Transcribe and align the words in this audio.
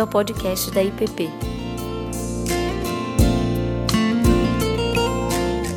bem-vindo 0.00 0.02
ao 0.02 0.06
podcast 0.06 0.70
da 0.70 0.82
IPP. 0.82 1.28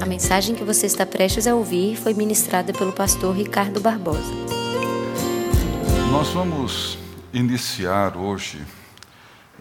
A 0.02 0.05
mensagem 0.05 0.55
que 0.55 0.63
você 0.63 0.86
está 0.86 1.05
prestes 1.05 1.47
a 1.47 1.55
ouvir 1.55 1.97
foi 1.97 2.13
ministrada 2.13 2.71
pelo 2.71 2.94
pastor 2.94 3.36
Ricardo 3.36 3.81
Barbosa. 3.81 4.34
Nós 6.12 6.30
vamos 6.30 6.98
iniciar 7.34 8.16
hoje 8.16 8.62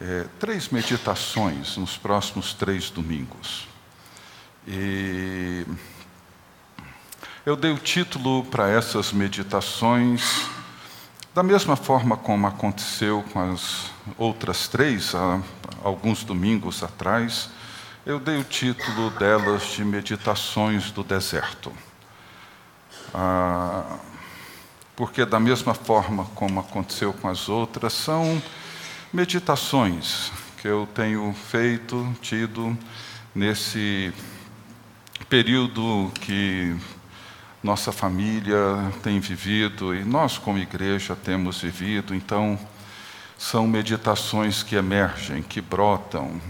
é, 0.01 0.27
três 0.39 0.69
meditações 0.69 1.77
nos 1.77 1.97
próximos 1.97 2.55
três 2.55 2.91
domingos. 2.91 3.67
E 4.67 5.67
eu 7.45 7.57
dei 7.57 7.73
o 7.73 7.79
título 7.79 8.45
para 8.45 8.69
essas 8.69 9.13
meditações 9.13 10.52
da 11.35 11.43
mesma 11.43 11.77
forma 11.77 12.17
como 12.17 12.47
aconteceu 12.47 13.25
com 13.33 13.53
as 13.53 13.91
outras 14.19 14.69
três, 14.69 15.15
há 15.15 15.41
alguns 15.83 16.25
domingos 16.25 16.83
atrás, 16.83 17.49
eu 18.05 18.21
dei 18.21 18.39
o 18.39 18.45
título 18.45 19.11
delas 19.11 19.63
de 19.73 19.83
Meditações 19.83 20.91
do 20.91 21.03
Deserto. 21.03 21.73
Ah, 23.15 23.99
porque, 24.95 25.25
da 25.25 25.41
mesma 25.41 25.73
forma 25.73 26.27
como 26.35 26.61
aconteceu 26.61 27.15
com 27.15 27.29
as 27.29 27.49
outras, 27.49 27.95
são 27.95 28.43
meditações 29.11 30.31
que 30.61 30.69
eu 30.69 30.87
tenho 30.95 31.33
feito, 31.33 32.15
tido, 32.21 32.77
nesse 33.35 34.13
período 35.31 36.13
que 36.21 36.77
nossa 37.63 37.93
família 37.93 38.59
tem 39.03 39.21
vivido 39.21 39.95
e 39.95 40.05
nós, 40.05 40.37
como 40.37 40.59
igreja, 40.59 41.15
temos 41.15 41.61
vivido. 41.61 42.15
Então, 42.15 42.59
são 43.39 43.67
meditações 43.69 44.63
que 44.63 44.75
emergem, 44.75 45.43
que 45.43 45.61
brotam 45.61 46.41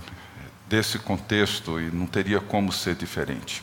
desse 0.66 0.98
contexto 0.98 1.78
e 1.78 1.90
não 1.90 2.06
teria 2.06 2.40
como 2.40 2.72
ser 2.72 2.94
diferente. 2.94 3.62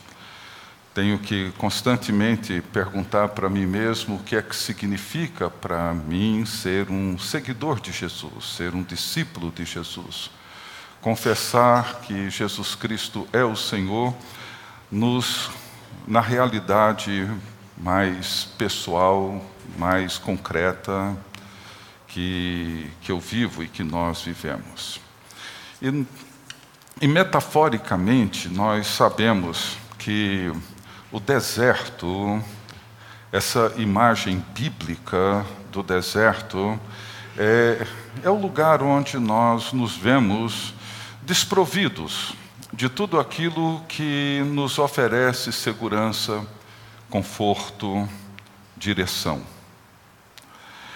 Tenho 0.94 1.18
que 1.18 1.52
constantemente 1.58 2.62
perguntar 2.72 3.28
para 3.28 3.48
mim 3.48 3.66
mesmo 3.66 4.16
o 4.16 4.22
que 4.22 4.36
é 4.36 4.42
que 4.42 4.54
significa 4.54 5.50
para 5.50 5.92
mim 5.94 6.44
ser 6.44 6.88
um 6.90 7.18
seguidor 7.18 7.80
de 7.80 7.90
Jesus, 7.90 8.56
ser 8.56 8.74
um 8.74 8.82
discípulo 8.82 9.50
de 9.50 9.64
Jesus. 9.64 10.30
Confessar 11.00 12.00
que 12.02 12.30
Jesus 12.30 12.74
Cristo 12.74 13.26
é 13.32 13.42
o 13.42 13.56
Senhor 13.56 14.14
nos 14.90 15.50
na 16.06 16.20
realidade 16.20 17.30
mais 17.82 18.44
pessoal, 18.58 19.42
mais 19.78 20.18
concreta 20.18 21.16
que, 22.06 22.90
que 23.00 23.10
eu 23.10 23.18
vivo 23.18 23.62
e 23.62 23.68
que 23.68 23.82
nós 23.82 24.22
vivemos. 24.22 25.00
E, 25.80 26.04
e 27.00 27.08
metaforicamente, 27.08 28.48
nós 28.48 28.86
sabemos 28.86 29.78
que 29.98 30.52
o 31.10 31.18
deserto, 31.18 32.42
essa 33.32 33.72
imagem 33.76 34.44
bíblica 34.54 35.46
do 35.72 35.82
deserto, 35.82 36.78
é, 37.38 37.86
é 38.22 38.28
o 38.28 38.38
lugar 38.38 38.82
onde 38.82 39.18
nós 39.18 39.72
nos 39.72 39.96
vemos 39.96 40.74
desprovidos 41.22 42.34
de 42.72 42.88
tudo 42.88 43.18
aquilo 43.18 43.80
que 43.88 44.42
nos 44.52 44.78
oferece 44.78 45.52
segurança, 45.52 46.46
conforto, 47.10 48.08
direção. 48.76 49.42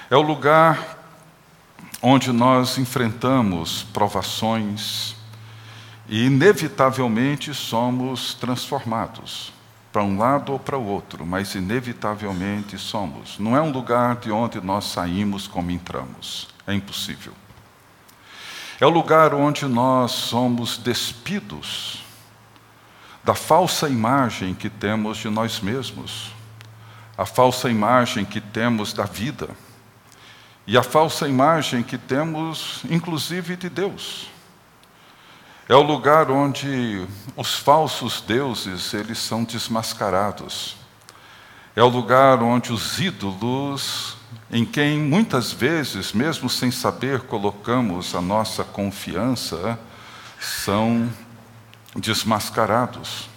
É 0.09 0.17
o 0.17 0.23
lugar 0.23 0.99
onde 2.01 2.33
nós 2.33 2.79
enfrentamos 2.79 3.83
provações 3.83 5.17
e, 6.09 6.27
inevitavelmente, 6.27 7.53
somos 7.53 8.35
transformados 8.35 9.53
para 9.93 10.03
um 10.03 10.19
lado 10.19 10.53
ou 10.53 10.59
para 10.59 10.77
o 10.77 10.87
outro, 10.87 11.25
mas 11.25 11.55
inevitavelmente 11.55 12.79
somos. 12.79 13.39
Não 13.39 13.57
é 13.57 13.61
um 13.61 13.71
lugar 13.71 14.17
de 14.17 14.31
onde 14.31 14.61
nós 14.61 14.85
saímos 14.87 15.47
como 15.47 15.71
entramos. 15.71 16.49
É 16.67 16.75
impossível. 16.75 17.33
É 18.81 18.87
o 18.87 18.91
lugar 18.91 19.33
onde 19.35 19.67
nós 19.67 20.11
somos 20.11 20.77
despidos 20.77 22.05
da 23.25 23.35
falsa 23.35 23.89
imagem 23.89 24.55
que 24.55 24.69
temos 24.69 25.19
de 25.19 25.31
nós 25.31 25.61
mesmos, 25.61 26.33
a 27.17 27.25
falsa 27.25 27.71
imagem 27.71 28.25
que 28.25 28.41
temos 28.41 28.93
da 28.93 29.05
vida 29.05 29.49
e 30.67 30.77
a 30.77 30.83
falsa 30.83 31.29
imagem 31.29 31.83
que 31.83 31.97
temos, 31.97 32.83
inclusive, 32.89 33.57
de 33.57 33.69
Deus. 33.69 34.31
É 35.69 35.75
o 35.75 35.83
lugar 35.83 36.31
onde 36.31 37.07
os 37.37 37.55
falsos 37.55 38.21
deuses 38.21 38.93
eles 38.93 39.19
são 39.19 39.45
desmascarados. 39.45 40.77
É 41.75 41.83
o 41.83 41.89
lugar 41.89 42.43
onde 42.43 42.73
os 42.73 42.99
ídolos 42.99 44.17
em 44.51 44.65
quem 44.65 44.99
muitas 44.99 45.53
vezes, 45.53 46.13
mesmo 46.13 46.49
sem 46.49 46.71
saber, 46.71 47.23
colocamos 47.23 48.15
a 48.15 48.21
nossa 48.21 48.63
confiança, 48.63 49.79
são 50.39 51.11
desmascarados. 51.95 53.29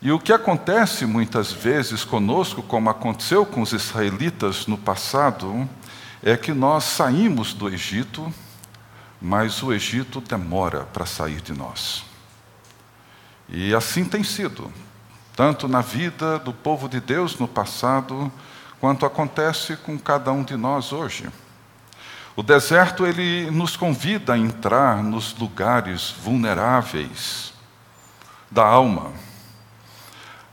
E 0.00 0.12
o 0.12 0.18
que 0.18 0.32
acontece 0.32 1.04
muitas 1.04 1.52
vezes 1.52 2.04
conosco, 2.04 2.62
como 2.62 2.88
aconteceu 2.88 3.44
com 3.44 3.62
os 3.62 3.72
israelitas 3.72 4.66
no 4.66 4.78
passado, 4.78 5.68
é 6.22 6.36
que 6.36 6.52
nós 6.52 6.84
saímos 6.84 7.52
do 7.52 7.68
Egito, 7.68 8.32
mas 9.20 9.60
o 9.62 9.72
Egito 9.72 10.20
demora 10.20 10.84
para 10.84 11.04
sair 11.04 11.40
de 11.40 11.52
nós. 11.52 12.04
E 13.48 13.74
assim 13.74 14.04
tem 14.04 14.22
sido, 14.22 14.72
tanto 15.34 15.66
na 15.66 15.80
vida 15.80 16.38
do 16.38 16.52
povo 16.52 16.88
de 16.88 17.00
Deus 17.00 17.36
no 17.38 17.48
passado, 17.48 18.30
quanto 18.80 19.04
acontece 19.04 19.76
com 19.76 19.98
cada 19.98 20.30
um 20.30 20.44
de 20.44 20.56
nós 20.56 20.92
hoje. 20.92 21.28
O 22.38 22.42
deserto 22.44 23.04
ele 23.04 23.50
nos 23.50 23.76
convida 23.76 24.34
a 24.34 24.38
entrar 24.38 25.02
nos 25.02 25.36
lugares 25.36 26.14
vulneráveis 26.22 27.52
da 28.48 28.64
alma, 28.64 29.10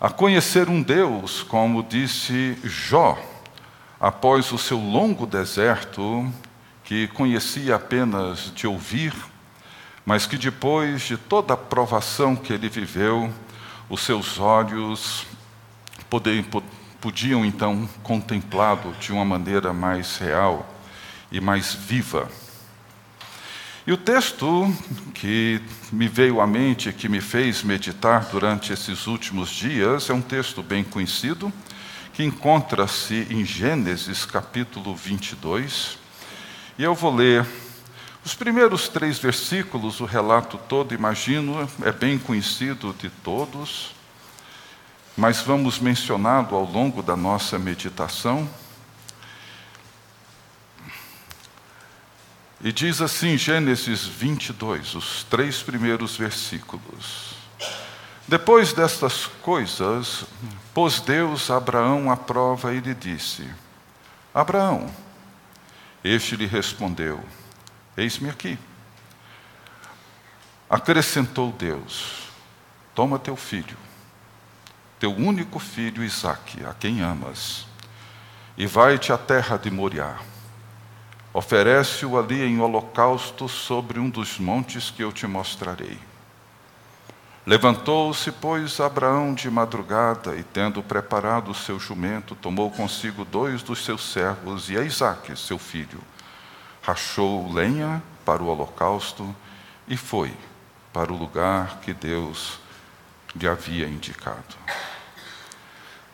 a 0.01 0.09
conhecer 0.09 0.67
um 0.67 0.81
Deus, 0.81 1.43
como 1.43 1.83
disse 1.83 2.57
Jó, 2.63 3.15
após 3.99 4.51
o 4.51 4.57
seu 4.57 4.79
longo 4.79 5.27
deserto, 5.27 6.27
que 6.83 7.07
conhecia 7.09 7.75
apenas 7.75 8.51
de 8.55 8.65
ouvir, 8.65 9.13
mas 10.03 10.25
que 10.25 10.39
depois 10.39 11.03
de 11.03 11.17
toda 11.17 11.53
a 11.53 11.57
provação 11.57 12.35
que 12.35 12.51
ele 12.51 12.67
viveu, 12.67 13.31
os 13.87 14.01
seus 14.01 14.39
olhos 14.39 15.27
podiam 16.99 17.45
então 17.45 17.87
contemplá-lo 18.01 18.91
de 18.93 19.13
uma 19.13 19.23
maneira 19.23 19.71
mais 19.71 20.17
real 20.17 20.71
e 21.35 21.41
mais 21.41 21.73
viva. 21.73 22.29
E 23.85 23.91
o 23.91 23.97
texto 23.97 24.73
que 25.13 25.61
me 25.91 26.07
veio 26.07 26.41
à 26.41 26.47
mente, 26.47 26.91
que 26.91 27.07
me 27.07 27.21
fez 27.21 27.61
meditar 27.61 28.25
durante 28.31 28.73
esses 28.73 29.05
últimos 29.05 29.49
dias, 29.49 30.09
é 30.09 30.13
um 30.13 30.21
texto 30.21 30.63
bem 30.63 30.83
conhecido, 30.83 31.51
que 32.13 32.23
encontra-se 32.23 33.27
em 33.29 33.43
Gênesis 33.45 34.25
capítulo 34.25 34.95
22. 34.95 35.97
E 36.79 36.83
eu 36.83 36.95
vou 36.95 37.13
ler 37.13 37.45
os 38.23 38.33
primeiros 38.33 38.87
três 38.87 39.19
versículos, 39.19 39.99
o 39.99 40.05
relato 40.05 40.57
todo, 40.69 40.93
imagino, 40.93 41.69
é 41.83 41.91
bem 41.91 42.17
conhecido 42.17 42.95
de 42.97 43.09
todos 43.09 43.95
mas 45.17 45.41
vamos 45.41 45.79
mencioná-lo 45.79 46.55
ao 46.55 46.65
longo 46.65 47.01
da 47.01 47.15
nossa 47.15 47.57
meditação. 47.57 48.47
E 52.65 52.71
diz 52.71 52.99
assim, 52.99 53.37
Gênesis 53.37 54.03
22, 54.05 54.95
os 54.95 55.23
três 55.23 55.63
primeiros 55.63 56.17
versículos. 56.17 57.35
Depois 58.27 58.73
destas 58.73 59.27
coisas, 59.41 60.25
pôs 60.73 60.99
Deus 60.99 61.49
Abraão 61.49 62.11
à 62.11 62.17
prova 62.17 62.73
e 62.73 62.81
lhe 62.81 62.93
disse: 62.93 63.47
Abraão. 64.33 64.93
Este 66.03 66.35
lhe 66.35 66.45
respondeu: 66.45 67.23
Eis-me 67.95 68.29
aqui. 68.29 68.57
Acrescentou 70.67 71.51
Deus: 71.51 72.23
Toma 72.93 73.17
teu 73.17 73.37
filho 73.37 73.77
teu 75.05 75.13
único 75.13 75.59
filho 75.59 76.03
Isaque, 76.03 76.65
a 76.65 76.73
quem 76.73 77.01
amas, 77.01 77.67
e 78.57 78.65
vai-te 78.65 79.11
à 79.11 79.17
terra 79.19 79.57
de 79.57 79.69
Moriá. 79.69 80.17
Oferece-o 81.35 82.17
ali 82.17 82.41
em 82.41 82.61
holocausto 82.61 83.49
sobre 83.49 83.99
um 83.99 84.09
dos 84.09 84.39
montes 84.39 84.89
que 84.89 85.03
eu 85.03 85.11
te 85.11 85.27
mostrarei. 85.27 85.99
Levantou-se, 87.45 88.31
pois, 88.31 88.79
Abraão 88.79 89.33
de 89.33 89.51
madrugada, 89.51 90.37
e 90.37 90.43
tendo 90.43 90.81
preparado 90.81 91.51
o 91.51 91.53
seu 91.53 91.77
jumento, 91.77 92.35
tomou 92.35 92.71
consigo 92.71 93.25
dois 93.25 93.61
dos 93.61 93.83
seus 93.83 94.13
servos 94.13 94.69
e 94.69 94.77
a 94.77 94.83
Isaque, 94.83 95.35
seu 95.35 95.59
filho. 95.59 95.99
rachou 96.81 97.51
lenha 97.51 98.01
para 98.23 98.41
o 98.41 98.47
holocausto 98.47 99.35
e 99.89 99.97
foi 99.97 100.33
para 100.93 101.11
o 101.11 101.17
lugar 101.17 101.81
que 101.81 101.93
Deus 101.93 102.59
lhe 103.35 103.45
havia 103.45 103.89
indicado. 103.89 104.55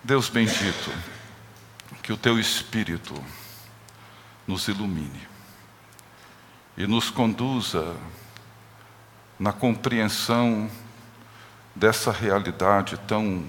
Deus 0.03 0.29
bendito, 0.29 0.91
que 2.01 2.11
o 2.11 2.17
teu 2.17 2.39
Espírito 2.39 3.13
nos 4.51 4.67
ilumine 4.67 5.27
e 6.75 6.85
nos 6.85 7.09
conduza 7.09 7.95
na 9.39 9.53
compreensão 9.53 10.69
dessa 11.73 12.11
realidade 12.11 12.97
tão, 13.07 13.45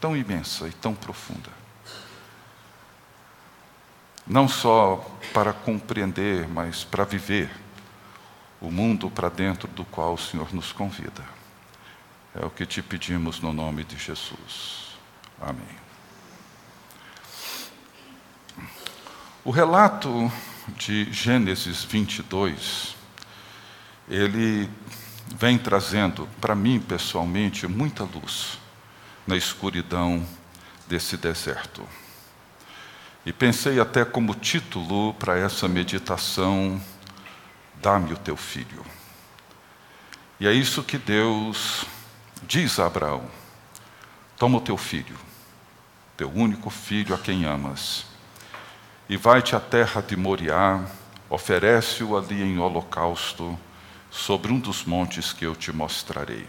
tão 0.00 0.16
imensa 0.16 0.66
e 0.66 0.72
tão 0.72 0.92
profunda. 0.92 1.50
Não 4.26 4.48
só 4.48 4.96
para 5.32 5.52
compreender, 5.52 6.48
mas 6.48 6.82
para 6.82 7.04
viver 7.04 7.48
o 8.60 8.72
mundo 8.72 9.08
para 9.08 9.28
dentro 9.28 9.68
do 9.68 9.84
qual 9.84 10.14
o 10.14 10.18
Senhor 10.18 10.52
nos 10.52 10.72
convida. 10.72 11.24
É 12.34 12.44
o 12.44 12.50
que 12.50 12.66
te 12.66 12.82
pedimos 12.82 13.40
no 13.40 13.52
nome 13.52 13.84
de 13.84 13.96
Jesus. 13.96 14.98
Amém. 15.40 15.87
O 19.44 19.52
relato 19.52 20.30
de 20.76 21.10
Gênesis 21.12 21.84
22, 21.84 22.96
ele 24.08 24.68
vem 25.36 25.56
trazendo 25.56 26.28
para 26.40 26.56
mim 26.56 26.80
pessoalmente 26.80 27.66
muita 27.68 28.02
luz 28.02 28.58
na 29.24 29.36
escuridão 29.36 30.26
desse 30.88 31.16
deserto. 31.16 31.86
E 33.24 33.32
pensei 33.32 33.78
até 33.78 34.04
como 34.04 34.34
título 34.34 35.14
para 35.14 35.38
essa 35.38 35.68
meditação: 35.68 36.80
Dá-me 37.80 38.12
o 38.12 38.18
teu 38.18 38.36
filho. 38.36 38.84
E 40.40 40.48
é 40.48 40.52
isso 40.52 40.82
que 40.82 40.98
Deus 40.98 41.86
diz 42.42 42.80
a 42.80 42.86
Abraão: 42.86 43.30
Toma 44.36 44.58
o 44.58 44.62
teu 44.62 44.76
filho, 44.76 45.16
teu 46.16 46.28
único 46.28 46.70
filho 46.70 47.14
a 47.14 47.18
quem 47.18 47.44
amas 47.44 48.07
e 49.08 49.16
vai-te 49.16 49.56
à 49.56 49.60
terra 49.60 50.02
de 50.02 50.16
Moriá, 50.16 50.84
oferece-o 51.30 52.16
ali 52.16 52.42
em 52.42 52.58
holocausto, 52.58 53.58
sobre 54.10 54.52
um 54.52 54.58
dos 54.58 54.84
montes 54.84 55.32
que 55.32 55.44
eu 55.44 55.54
te 55.54 55.72
mostrarei. 55.72 56.46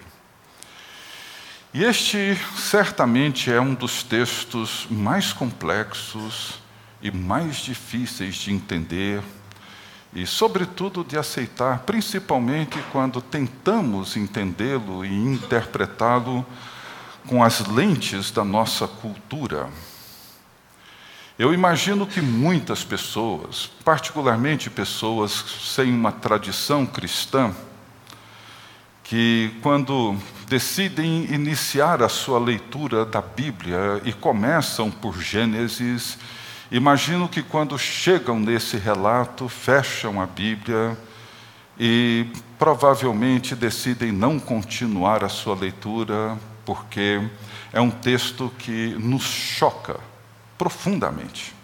E 1.74 1.84
este 1.84 2.36
certamente 2.58 3.52
é 3.52 3.62
um 3.62 3.74
dos 3.74 4.02
textos 4.02 4.88
mais 4.90 5.32
complexos 5.32 6.60
e 7.02 7.12
mais 7.12 7.58
difíceis 7.58 8.36
de 8.36 8.52
entender 8.52 9.22
e, 10.14 10.26
sobretudo, 10.26 11.04
de 11.04 11.18
aceitar, 11.18 11.80
principalmente 11.80 12.82
quando 12.92 13.22
tentamos 13.22 14.18
entendê-lo 14.18 15.06
e 15.06 15.14
interpretá-lo 15.14 16.46
com 17.28 17.44
as 17.44 17.60
lentes 17.68 18.32
da 18.32 18.44
nossa 18.44 18.88
cultura. 18.88 19.70
Eu 21.40 21.54
imagino 21.54 22.06
que 22.06 22.20
muitas 22.20 22.84
pessoas, 22.84 23.72
particularmente 23.86 24.70
pessoas 24.70 25.32
sem 25.62 25.90
uma 25.90 26.12
tradição 26.12 26.86
cristã, 26.86 27.56
que 29.06 29.50
quando 29.62 30.18
decidem 30.50 31.34
iniciar 31.34 32.04
a 32.04 32.10
sua 32.10 32.38
leitura 32.40 33.06
da 33.06 33.22
Bíblia 33.22 34.02
e 34.04 34.12
começam 34.12 34.92
por 34.92 35.22
Gênesis, 35.22 36.18
imagino 36.70 37.30
que 37.30 37.42
quando 37.42 37.80
chegam 37.80 38.38
nesse 38.38 38.76
relato, 38.76 39.48
fecham 39.48 40.22
a 40.22 40.26
Bíblia 40.26 40.98
e 41.80 42.28
provavelmente 42.58 43.56
decidem 43.56 44.12
não 44.12 44.42
continuar 44.42 45.24
a 45.24 45.30
sua 45.30 45.56
leitura, 45.56 46.38
porque 46.66 47.22
é 47.72 47.80
um 47.80 47.90
texto 47.90 48.52
que 48.60 48.94
nos 49.00 49.24
choca 49.24 50.09
profundamente. 50.60 51.56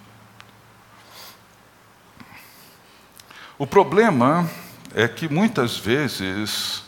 O 3.60 3.68
problema 3.68 4.50
é 4.94 5.06
que 5.06 5.28
muitas 5.28 5.78
vezes 5.78 6.82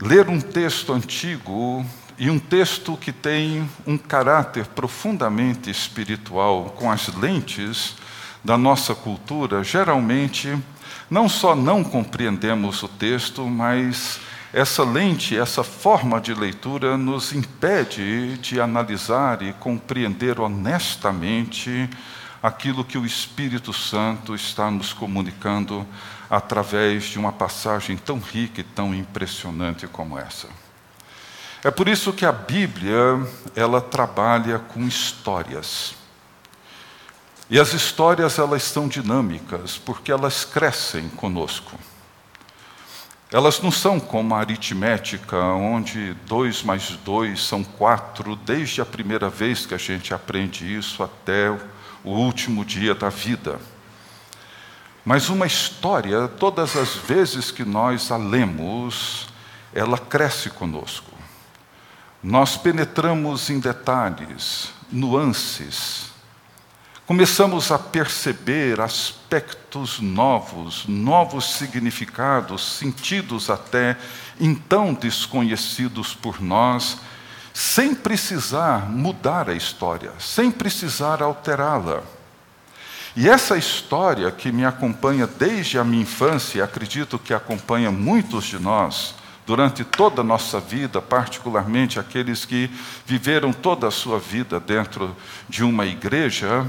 ler 0.00 0.28
um 0.28 0.40
texto 0.40 0.92
antigo 0.92 1.84
e 2.16 2.30
um 2.30 2.38
texto 2.38 2.96
que 2.96 3.10
tem 3.10 3.68
um 3.84 3.98
caráter 3.98 4.66
profundamente 4.66 5.68
espiritual 5.68 6.74
com 6.76 6.90
as 6.90 7.08
lentes 7.08 7.96
da 8.44 8.56
nossa 8.56 8.94
cultura, 8.94 9.64
geralmente 9.64 10.56
não 11.10 11.28
só 11.28 11.56
não 11.56 11.82
compreendemos 11.82 12.80
o 12.82 12.88
texto, 12.88 13.44
mas 13.44 14.20
essa 14.52 14.84
lente, 14.84 15.38
essa 15.38 15.64
forma 15.64 16.20
de 16.20 16.34
leitura 16.34 16.98
nos 16.98 17.32
impede 17.32 18.36
de 18.36 18.60
analisar 18.60 19.40
e 19.40 19.54
compreender 19.54 20.38
honestamente 20.38 21.88
aquilo 22.42 22.84
que 22.84 22.98
o 22.98 23.06
Espírito 23.06 23.72
Santo 23.72 24.34
está 24.34 24.70
nos 24.70 24.92
comunicando 24.92 25.86
através 26.28 27.04
de 27.04 27.18
uma 27.18 27.32
passagem 27.32 27.96
tão 27.96 28.18
rica 28.18 28.60
e 28.60 28.64
tão 28.64 28.94
impressionante 28.94 29.86
como 29.86 30.18
essa. 30.18 30.48
É 31.64 31.70
por 31.70 31.88
isso 31.88 32.12
que 32.12 32.26
a 32.26 32.32
Bíblia, 32.32 33.26
ela 33.56 33.80
trabalha 33.80 34.58
com 34.58 34.86
histórias. 34.86 35.94
E 37.48 37.58
as 37.58 37.72
histórias 37.72 38.38
elas 38.38 38.64
são 38.64 38.86
dinâmicas, 38.86 39.78
porque 39.78 40.12
elas 40.12 40.44
crescem 40.44 41.08
conosco. 41.10 41.78
Elas 43.32 43.62
não 43.62 43.72
são 43.72 43.98
como 43.98 44.34
a 44.34 44.40
aritmética, 44.40 45.38
onde 45.38 46.12
dois 46.26 46.62
mais 46.62 46.90
dois 47.02 47.42
são 47.42 47.64
quatro, 47.64 48.36
desde 48.36 48.82
a 48.82 48.84
primeira 48.84 49.30
vez 49.30 49.64
que 49.64 49.72
a 49.72 49.78
gente 49.78 50.12
aprende 50.12 50.70
isso 50.70 51.02
até 51.02 51.50
o 52.04 52.10
último 52.10 52.62
dia 52.62 52.94
da 52.94 53.08
vida. 53.08 53.58
Mas 55.02 55.30
uma 55.30 55.46
história, 55.46 56.28
todas 56.28 56.76
as 56.76 56.94
vezes 56.94 57.50
que 57.50 57.64
nós 57.64 58.12
a 58.12 58.18
lemos, 58.18 59.28
ela 59.72 59.96
cresce 59.96 60.50
conosco. 60.50 61.10
Nós 62.22 62.58
penetramos 62.58 63.48
em 63.48 63.58
detalhes, 63.58 64.74
nuances, 64.92 66.11
começamos 67.12 67.70
a 67.70 67.78
perceber 67.78 68.80
aspectos 68.80 70.00
novos, 70.00 70.86
novos 70.88 71.44
significados, 71.58 72.78
sentidos 72.78 73.50
até 73.50 73.98
então 74.40 74.94
desconhecidos 74.94 76.14
por 76.14 76.40
nós, 76.40 76.96
sem 77.52 77.94
precisar 77.94 78.90
mudar 78.90 79.50
a 79.50 79.52
história, 79.52 80.10
sem 80.18 80.50
precisar 80.50 81.20
alterá-la. 81.20 82.02
E 83.14 83.28
essa 83.28 83.58
história 83.58 84.30
que 84.30 84.50
me 84.50 84.64
acompanha 84.64 85.26
desde 85.26 85.78
a 85.78 85.84
minha 85.84 86.04
infância, 86.04 86.64
acredito 86.64 87.18
que 87.18 87.34
acompanha 87.34 87.90
muitos 87.90 88.44
de 88.44 88.58
nós, 88.58 89.14
durante 89.46 89.84
toda 89.84 90.22
a 90.22 90.24
nossa 90.24 90.58
vida, 90.58 91.02
particularmente 91.02 92.00
aqueles 92.00 92.46
que 92.46 92.70
viveram 93.04 93.52
toda 93.52 93.86
a 93.86 93.90
sua 93.90 94.18
vida 94.18 94.58
dentro 94.58 95.14
de 95.46 95.62
uma 95.62 95.84
igreja, 95.84 96.66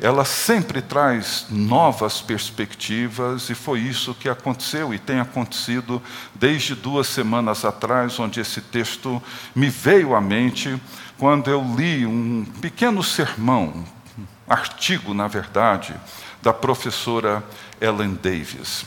ela 0.00 0.24
sempre 0.24 0.82
traz 0.82 1.46
novas 1.48 2.20
perspectivas, 2.20 3.48
e 3.48 3.54
foi 3.54 3.80
isso 3.80 4.14
que 4.14 4.28
aconteceu 4.28 4.92
e 4.92 4.98
tem 4.98 5.20
acontecido 5.20 6.02
desde 6.34 6.74
duas 6.74 7.06
semanas 7.06 7.64
atrás, 7.64 8.18
onde 8.18 8.40
esse 8.40 8.60
texto 8.60 9.22
me 9.54 9.68
veio 9.68 10.14
à 10.14 10.20
mente 10.20 10.80
quando 11.16 11.48
eu 11.48 11.64
li 11.76 12.04
um 12.04 12.44
pequeno 12.60 13.02
sermão, 13.02 13.84
um 14.18 14.24
artigo, 14.48 15.14
na 15.14 15.28
verdade, 15.28 15.94
da 16.42 16.52
professora 16.52 17.42
Ellen 17.80 18.18
Davis. 18.20 18.84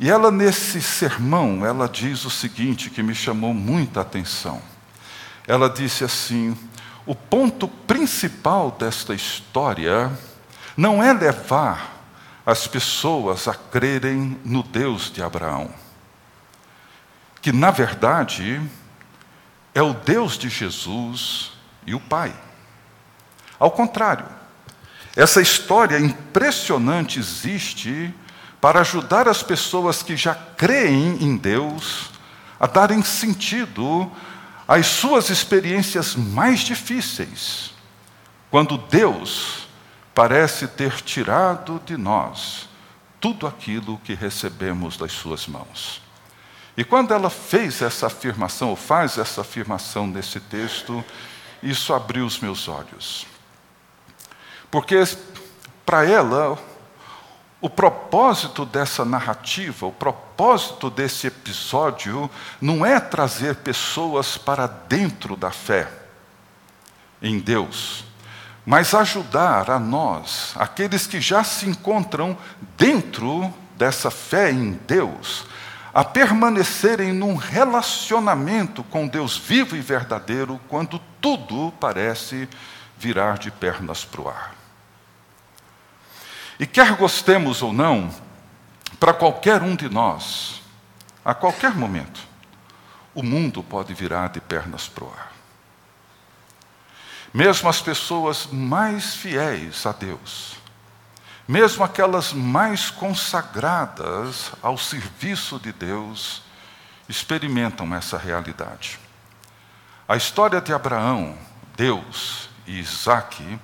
E 0.00 0.10
ela, 0.10 0.30
nesse 0.30 0.82
sermão, 0.82 1.64
ela 1.64 1.88
diz 1.88 2.24
o 2.24 2.30
seguinte 2.30 2.90
que 2.90 3.02
me 3.02 3.14
chamou 3.14 3.54
muita 3.54 4.00
atenção. 4.00 4.60
Ela 5.46 5.68
disse 5.68 6.02
assim: 6.04 6.56
o 7.06 7.14
ponto 7.14 7.68
principal 7.68 8.74
desta 8.78 9.14
história 9.14 10.10
não 10.76 11.02
é 11.02 11.12
levar 11.12 12.00
as 12.44 12.66
pessoas 12.66 13.46
a 13.46 13.54
crerem 13.54 14.38
no 14.44 14.62
Deus 14.62 15.10
de 15.10 15.22
Abraão, 15.22 15.70
que 17.40 17.52
na 17.52 17.70
verdade 17.70 18.60
é 19.74 19.82
o 19.82 19.94
Deus 19.94 20.36
de 20.36 20.48
Jesus 20.48 21.52
e 21.86 21.94
o 21.94 22.00
Pai. 22.00 22.34
Ao 23.58 23.70
contrário, 23.70 24.26
essa 25.14 25.40
história 25.40 25.98
impressionante 25.98 27.18
existe 27.18 28.12
para 28.60 28.80
ajudar 28.80 29.28
as 29.28 29.42
pessoas 29.42 30.02
que 30.02 30.16
já 30.16 30.34
creem 30.34 31.22
em 31.22 31.36
Deus 31.36 32.10
a 32.58 32.66
darem 32.66 33.02
sentido 33.02 34.10
às 34.68 34.86
suas 34.86 35.30
experiências 35.30 36.14
mais 36.14 36.60
difíceis, 36.60 37.72
quando 38.50 38.76
Deus 38.76 39.66
parece 40.20 40.68
ter 40.68 41.00
tirado 41.00 41.80
de 41.86 41.96
nós 41.96 42.68
tudo 43.18 43.46
aquilo 43.46 43.96
que 44.04 44.12
recebemos 44.12 44.98
das 44.98 45.12
suas 45.12 45.46
mãos. 45.46 46.02
E 46.76 46.84
quando 46.84 47.14
ela 47.14 47.30
fez 47.30 47.80
essa 47.80 48.08
afirmação, 48.08 48.68
ou 48.68 48.76
faz 48.76 49.16
essa 49.16 49.40
afirmação 49.40 50.06
nesse 50.06 50.38
texto, 50.38 51.02
isso 51.62 51.94
abriu 51.94 52.26
os 52.26 52.38
meus 52.38 52.68
olhos. 52.68 53.26
Porque 54.70 55.02
para 55.86 56.04
ela, 56.04 56.58
o 57.58 57.70
propósito 57.70 58.66
dessa 58.66 59.06
narrativa, 59.06 59.86
o 59.86 59.92
propósito 59.92 60.90
desse 60.90 61.28
episódio, 61.28 62.28
não 62.60 62.84
é 62.84 63.00
trazer 63.00 63.54
pessoas 63.54 64.36
para 64.36 64.66
dentro 64.66 65.34
da 65.34 65.50
fé 65.50 65.90
em 67.22 67.38
Deus, 67.38 68.04
mas 68.64 68.94
ajudar 68.94 69.70
a 69.70 69.78
nós, 69.78 70.52
aqueles 70.56 71.06
que 71.06 71.20
já 71.20 71.42
se 71.42 71.68
encontram 71.68 72.36
dentro 72.76 73.52
dessa 73.76 74.10
fé 74.10 74.50
em 74.50 74.72
Deus, 74.86 75.46
a 75.92 76.04
permanecerem 76.04 77.12
num 77.12 77.34
relacionamento 77.34 78.82
com 78.84 79.08
Deus 79.08 79.36
vivo 79.36 79.74
e 79.74 79.80
verdadeiro 79.80 80.60
quando 80.68 81.00
tudo 81.20 81.72
parece 81.80 82.48
virar 82.96 83.38
de 83.38 83.50
pernas 83.50 84.04
para 84.04 84.20
o 84.20 84.28
ar. 84.28 84.54
E 86.58 86.66
quer 86.66 86.92
gostemos 86.92 87.62
ou 87.62 87.72
não, 87.72 88.10
para 89.00 89.14
qualquer 89.14 89.62
um 89.62 89.74
de 89.74 89.88
nós, 89.88 90.60
a 91.24 91.32
qualquer 91.32 91.74
momento, 91.74 92.20
o 93.14 93.22
mundo 93.22 93.62
pode 93.62 93.94
virar 93.94 94.28
de 94.28 94.40
pernas 94.40 94.86
para 94.86 95.04
o 95.04 95.08
ar. 95.08 95.29
Mesmo 97.32 97.68
as 97.68 97.80
pessoas 97.80 98.48
mais 98.50 99.14
fiéis 99.14 99.86
a 99.86 99.92
Deus, 99.92 100.56
mesmo 101.46 101.84
aquelas 101.84 102.32
mais 102.32 102.90
consagradas 102.90 104.52
ao 104.62 104.76
serviço 104.76 105.58
de 105.58 105.72
Deus, 105.72 106.42
experimentam 107.08 107.94
essa 107.94 108.16
realidade. 108.16 108.98
A 110.08 110.16
história 110.16 110.60
de 110.60 110.72
Abraão, 110.72 111.36
Deus 111.76 112.48
e 112.66 112.78
Isaac 112.78 113.58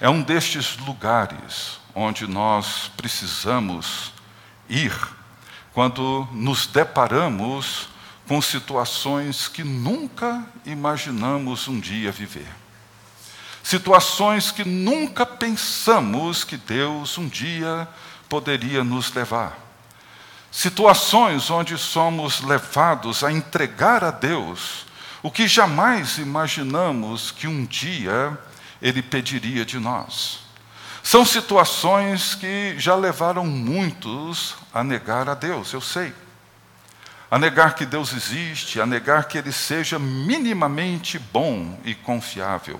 é 0.00 0.08
um 0.08 0.22
destes 0.22 0.76
lugares 0.78 1.78
onde 1.94 2.26
nós 2.26 2.90
precisamos 2.96 4.12
ir 4.68 4.92
quando 5.72 6.26
nos 6.32 6.66
deparamos 6.66 7.88
com 8.26 8.40
situações 8.40 9.48
que 9.48 9.62
nunca 9.62 10.44
imaginamos 10.64 11.68
um 11.68 11.78
dia 11.78 12.10
viver. 12.10 12.48
Situações 13.72 14.50
que 14.50 14.66
nunca 14.66 15.24
pensamos 15.24 16.44
que 16.44 16.58
Deus 16.58 17.16
um 17.16 17.26
dia 17.26 17.88
poderia 18.28 18.84
nos 18.84 19.10
levar. 19.14 19.58
Situações 20.50 21.48
onde 21.48 21.78
somos 21.78 22.42
levados 22.42 23.24
a 23.24 23.32
entregar 23.32 24.04
a 24.04 24.10
Deus 24.10 24.84
o 25.22 25.30
que 25.30 25.48
jamais 25.48 26.18
imaginamos 26.18 27.30
que 27.30 27.46
um 27.46 27.64
dia 27.64 28.38
Ele 28.82 29.00
pediria 29.00 29.64
de 29.64 29.78
nós. 29.78 30.40
São 31.02 31.24
situações 31.24 32.34
que 32.34 32.74
já 32.76 32.94
levaram 32.94 33.46
muitos 33.46 34.54
a 34.74 34.84
negar 34.84 35.30
a 35.30 35.34
Deus, 35.34 35.72
eu 35.72 35.80
sei. 35.80 36.12
A 37.30 37.38
negar 37.38 37.74
que 37.74 37.86
Deus 37.86 38.12
existe, 38.12 38.82
a 38.82 38.84
negar 38.84 39.24
que 39.24 39.38
Ele 39.38 39.50
seja 39.50 39.98
minimamente 39.98 41.18
bom 41.18 41.80
e 41.86 41.94
confiável. 41.94 42.78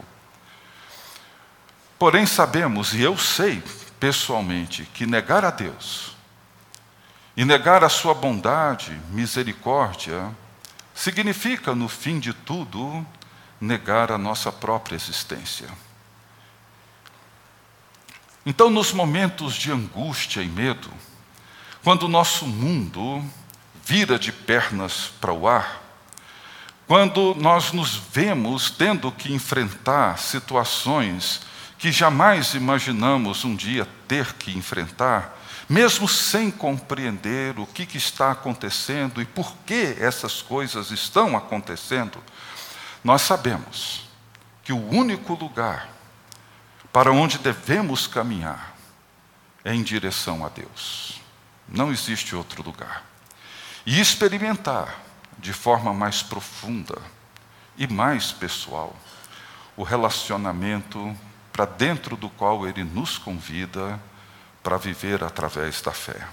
Porém, 2.03 2.27
sabemos, 2.27 2.95
e 2.95 3.01
eu 3.01 3.17
sei 3.17 3.63
pessoalmente, 4.01 4.85
que 4.93 5.07
negar 5.07 5.45
a 5.45 5.53
Deus 5.53 6.17
e 7.37 7.45
negar 7.45 7.85
a 7.85 7.89
Sua 7.89 8.13
bondade, 8.13 8.91
misericórdia, 9.11 10.29
significa, 10.93 11.77
no 11.77 11.89
fim 11.89 12.19
de 12.19 12.33
tudo, 12.33 13.07
negar 13.61 14.11
a 14.11 14.19
nossa 14.19 14.51
própria 14.51 14.97
existência. 14.97 15.69
Então, 18.45 18.69
nos 18.69 18.93
momentos 18.93 19.55
de 19.55 19.71
angústia 19.71 20.43
e 20.43 20.49
medo, 20.49 20.91
quando 21.85 22.07
o 22.07 22.09
nosso 22.09 22.49
mundo 22.49 23.25
vira 23.85 24.19
de 24.19 24.33
pernas 24.33 25.13
para 25.21 25.33
o 25.33 25.47
ar, 25.47 25.81
quando 26.89 27.37
nós 27.37 27.71
nos 27.71 27.95
vemos 27.95 28.73
tendo 28.73 29.13
que 29.13 29.33
enfrentar 29.33 30.19
situações 30.19 31.52
que 31.83 31.91
jamais 31.91 32.55
imaginamos 32.55 33.45
um 33.45 33.57
dia 33.57 33.89
ter 34.07 34.35
que 34.35 34.57
enfrentar, 34.57 35.37
mesmo 35.69 36.07
sem 36.07 36.49
compreender 36.49 37.59
o 37.59 37.67
que, 37.67 37.85
que 37.85 37.99
está 37.99 38.31
acontecendo 38.31 39.21
e 39.21 39.25
por 39.25 39.57
que 39.67 39.97
essas 39.99 40.41
coisas 40.41 40.93
estão 40.93 41.37
acontecendo, 41.37 42.23
nós 43.03 43.23
sabemos 43.23 44.09
que 44.63 44.73
o 44.73 44.91
único 44.91 45.35
lugar 45.35 45.89
para 46.93 47.11
onde 47.11 47.39
devemos 47.39 48.07
caminhar 48.07 48.77
é 49.65 49.75
em 49.75 49.83
direção 49.83 50.47
a 50.47 50.49
Deus. 50.49 51.21
Não 51.69 51.91
existe 51.91 52.37
outro 52.37 52.63
lugar. 52.63 53.03
E 53.85 54.01
experimentar 54.01 55.01
de 55.37 55.53
forma 55.53 55.93
mais 55.93 56.23
profunda 56.23 57.03
e 57.77 57.89
mais 57.89 58.31
pessoal 58.31 58.95
o 59.77 59.83
relacionamento 59.83 61.19
para 61.53 61.65
dentro 61.67 62.17
do 62.17 62.31
qual 62.31 62.67
Ele 62.67 62.83
nos 62.83 63.19
convida 63.19 64.01
para 64.63 64.79
viver 64.79 65.23
através 65.23 65.83
da 65.83 65.93
fé. 65.93 66.27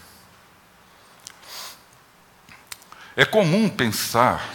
É 3.16 3.26
comum 3.26 3.68
pensar 3.68 4.48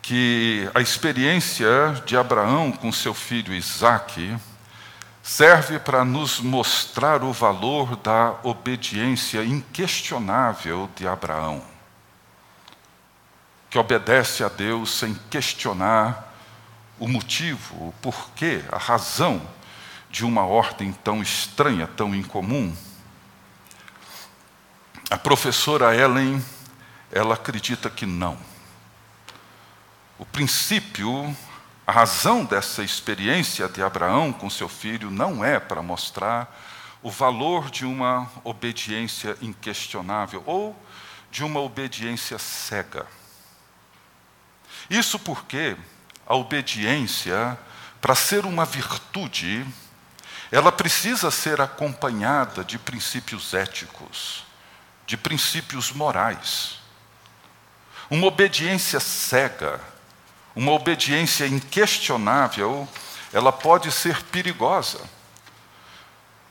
que 0.00 0.70
a 0.74 0.80
experiência 0.80 2.02
de 2.06 2.16
Abraão 2.16 2.70
com 2.70 2.92
seu 2.92 3.12
filho 3.12 3.52
Isaque 3.52 4.36
serve 5.22 5.78
para 5.78 6.04
nos 6.04 6.40
mostrar 6.40 7.22
o 7.22 7.32
valor 7.32 7.96
da 7.96 8.36
obediência 8.42 9.44
inquestionável 9.44 10.88
de 10.96 11.06
Abraão, 11.06 11.62
que 13.68 13.78
obedece 13.78 14.42
a 14.42 14.48
Deus 14.48 14.90
sem 14.90 15.14
questionar 15.28 16.27
o 16.98 17.08
motivo, 17.08 17.88
o 17.88 17.94
porquê, 18.02 18.62
a 18.70 18.78
razão 18.78 19.40
de 20.10 20.24
uma 20.24 20.44
ordem 20.44 20.92
tão 20.92 21.22
estranha, 21.22 21.86
tão 21.86 22.14
incomum. 22.14 22.74
A 25.10 25.16
professora 25.16 25.94
Ellen, 25.94 26.44
ela 27.10 27.34
acredita 27.34 27.88
que 27.88 28.06
não. 28.06 28.38
O 30.18 30.24
princípio, 30.24 31.36
a 31.86 31.92
razão 31.92 32.44
dessa 32.44 32.82
experiência 32.82 33.68
de 33.68 33.82
Abraão 33.82 34.32
com 34.32 34.50
seu 34.50 34.68
filho 34.68 35.10
não 35.10 35.44
é 35.44 35.60
para 35.60 35.82
mostrar 35.82 36.54
o 37.02 37.10
valor 37.10 37.70
de 37.70 37.84
uma 37.86 38.30
obediência 38.42 39.36
inquestionável 39.40 40.42
ou 40.44 40.76
de 41.30 41.44
uma 41.44 41.60
obediência 41.60 42.38
cega. 42.38 43.06
Isso 44.90 45.18
porque 45.18 45.76
a 46.28 46.34
obediência, 46.34 47.58
para 48.02 48.14
ser 48.14 48.44
uma 48.44 48.66
virtude, 48.66 49.66
ela 50.52 50.70
precisa 50.70 51.30
ser 51.30 51.60
acompanhada 51.60 52.62
de 52.62 52.78
princípios 52.78 53.54
éticos, 53.54 54.44
de 55.06 55.16
princípios 55.16 55.90
morais. 55.90 56.76
Uma 58.10 58.26
obediência 58.26 59.00
cega, 59.00 59.80
uma 60.54 60.72
obediência 60.72 61.46
inquestionável, 61.46 62.86
ela 63.32 63.50
pode 63.50 63.90
ser 63.90 64.22
perigosa. 64.24 65.00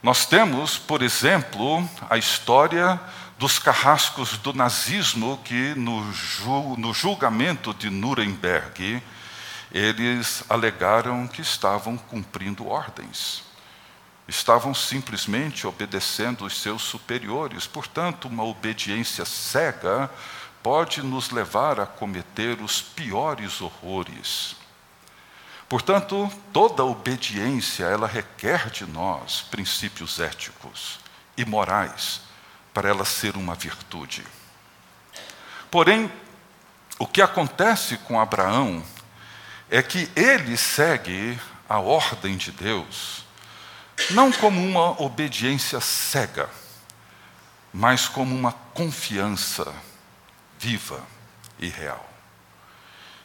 Nós 0.01 0.25
temos, 0.25 0.77
por 0.77 1.01
exemplo, 1.03 1.87
a 2.09 2.17
história 2.17 2.99
dos 3.37 3.59
carrascos 3.59 4.37
do 4.37 4.53
nazismo 4.53 5.39
que, 5.43 5.75
no, 5.75 6.93
julgamento 6.93 7.73
de 7.73 7.89
Nuremberg, 7.89 9.03
eles 9.71 10.43
alegaram 10.49 11.27
que 11.27 11.41
estavam 11.41 11.97
cumprindo 11.97 12.67
ordens. 12.67 13.43
Estavam 14.27 14.73
simplesmente 14.73 15.65
obedecendo 15.65 16.45
os 16.45 16.61
seus 16.61 16.81
superiores. 16.81 17.65
Portanto, 17.65 18.27
uma 18.27 18.43
obediência 18.43 19.25
cega 19.25 20.09
pode 20.61 21.01
nos 21.01 21.31
levar 21.31 21.79
a 21.79 21.85
cometer 21.85 22.61
os 22.61 22.81
piores 22.81 23.61
horrores. 23.61 24.55
Portanto, 25.69 26.31
toda 26.53 26.83
obediência, 26.83 27.85
ela 27.85 28.07
requer 28.07 28.69
de 28.69 28.85
nós 28.85 29.41
princípios 29.41 30.19
éticos 30.19 30.99
e 31.35 31.43
morais 31.43 32.21
para 32.73 32.89
ela 32.89 33.03
ser 33.03 33.35
uma 33.35 33.53
virtude. 33.53 34.25
Porém, 35.69 36.11
o 36.97 37.05
que 37.05 37.21
acontece 37.21 37.97
com 37.97 38.19
Abraão 38.19 38.83
é 39.69 39.81
que 39.81 40.09
ele 40.15 40.55
segue 40.57 41.39
a 41.67 41.79
ordem 41.79 42.37
de 42.37 42.51
Deus, 42.51 43.25
não 44.11 44.31
como 44.31 44.63
uma 44.63 45.01
obediência 45.01 45.81
cega, 45.81 46.49
mas 47.73 48.07
como 48.07 48.33
uma 48.33 48.51
confiança 48.51 49.73
viva 50.57 51.03
e 51.59 51.67
real. 51.67 52.07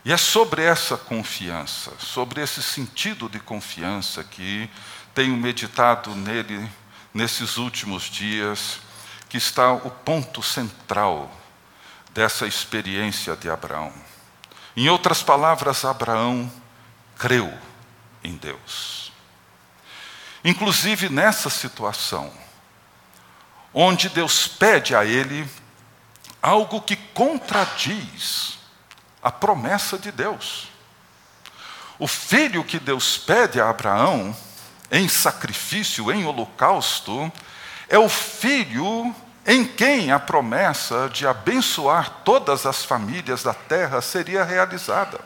E 0.05 0.13
é 0.13 0.17
sobre 0.17 0.63
essa 0.63 0.97
confiança, 0.97 1.93
sobre 1.99 2.43
esse 2.43 2.61
sentido 2.61 3.29
de 3.29 3.39
confiança 3.39 4.25
que 4.25 4.69
tenho 5.15 5.37
meditado 5.37 6.15
nele 6.17 6.69
nesses 7.15 7.57
últimos 7.57 8.05
dias, 8.05 8.81
que 9.29 9.37
está 9.37 9.73
o 9.73 9.91
ponto 9.91 10.43
central 10.43 11.31
dessa 12.11 12.47
experiência 12.47 13.37
de 13.37 13.49
Abraão. 13.49 13.93
Em 14.77 14.89
outras 14.89 15.23
palavras, 15.23 15.85
Abraão 15.85 16.51
creu 17.19 17.53
em 18.25 18.37
Deus. 18.37 19.13
Inclusive 20.45 21.09
nessa 21.09 21.51
situação, 21.51 22.33
onde 23.73 24.09
Deus 24.09 24.49
pede 24.49 24.95
a 24.95 25.05
ele 25.05 25.49
algo 26.41 26.81
que 26.81 26.97
contradiz 26.97 28.59
a 29.23 29.31
promessa 29.31 29.99
de 29.99 30.11
Deus. 30.11 30.69
O 31.99 32.09
filho 32.09 32.65
que 32.65 32.81
Deus 32.81 33.17
pede 33.17 33.61
a 33.61 33.69
Abraão, 33.69 34.37
em 34.91 35.09
sacrifício, 35.09 36.11
em 36.11 36.25
holocausto, 36.27 37.31
é 37.89 37.99
o 37.99 38.09
filho 38.09 39.15
em 39.47 39.65
quem 39.65 40.13
a 40.13 40.19
promessa 40.21 41.09
de 41.09 41.27
abençoar 41.27 42.23
todas 42.25 42.65
as 42.65 42.85
famílias 42.85 43.43
da 43.43 43.53
terra 43.53 44.01
seria 44.01 44.45
realizada. 44.45 45.21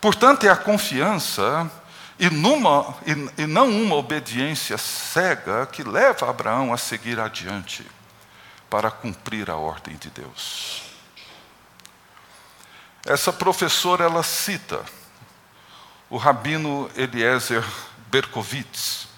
Portanto, 0.00 0.44
é 0.44 0.48
a 0.48 0.56
confiança 0.56 1.70
e, 2.18 2.28
numa, 2.30 2.94
e, 3.06 3.42
e 3.42 3.46
não 3.46 3.68
uma 3.68 3.96
obediência 3.96 4.78
cega 4.78 5.66
que 5.66 5.82
leva 5.82 6.28
Abraão 6.28 6.72
a 6.72 6.76
seguir 6.76 7.20
adiante 7.20 7.86
para 8.70 8.90
cumprir 8.90 9.50
a 9.50 9.56
ordem 9.56 9.96
de 9.96 10.08
Deus. 10.10 10.82
Essa 13.04 13.32
professora 13.32 14.04
ela 14.04 14.22
cita 14.22 14.84
o 16.08 16.16
rabino 16.16 16.90
Eliezer 16.94 17.64
Berkovitz, 18.10 19.08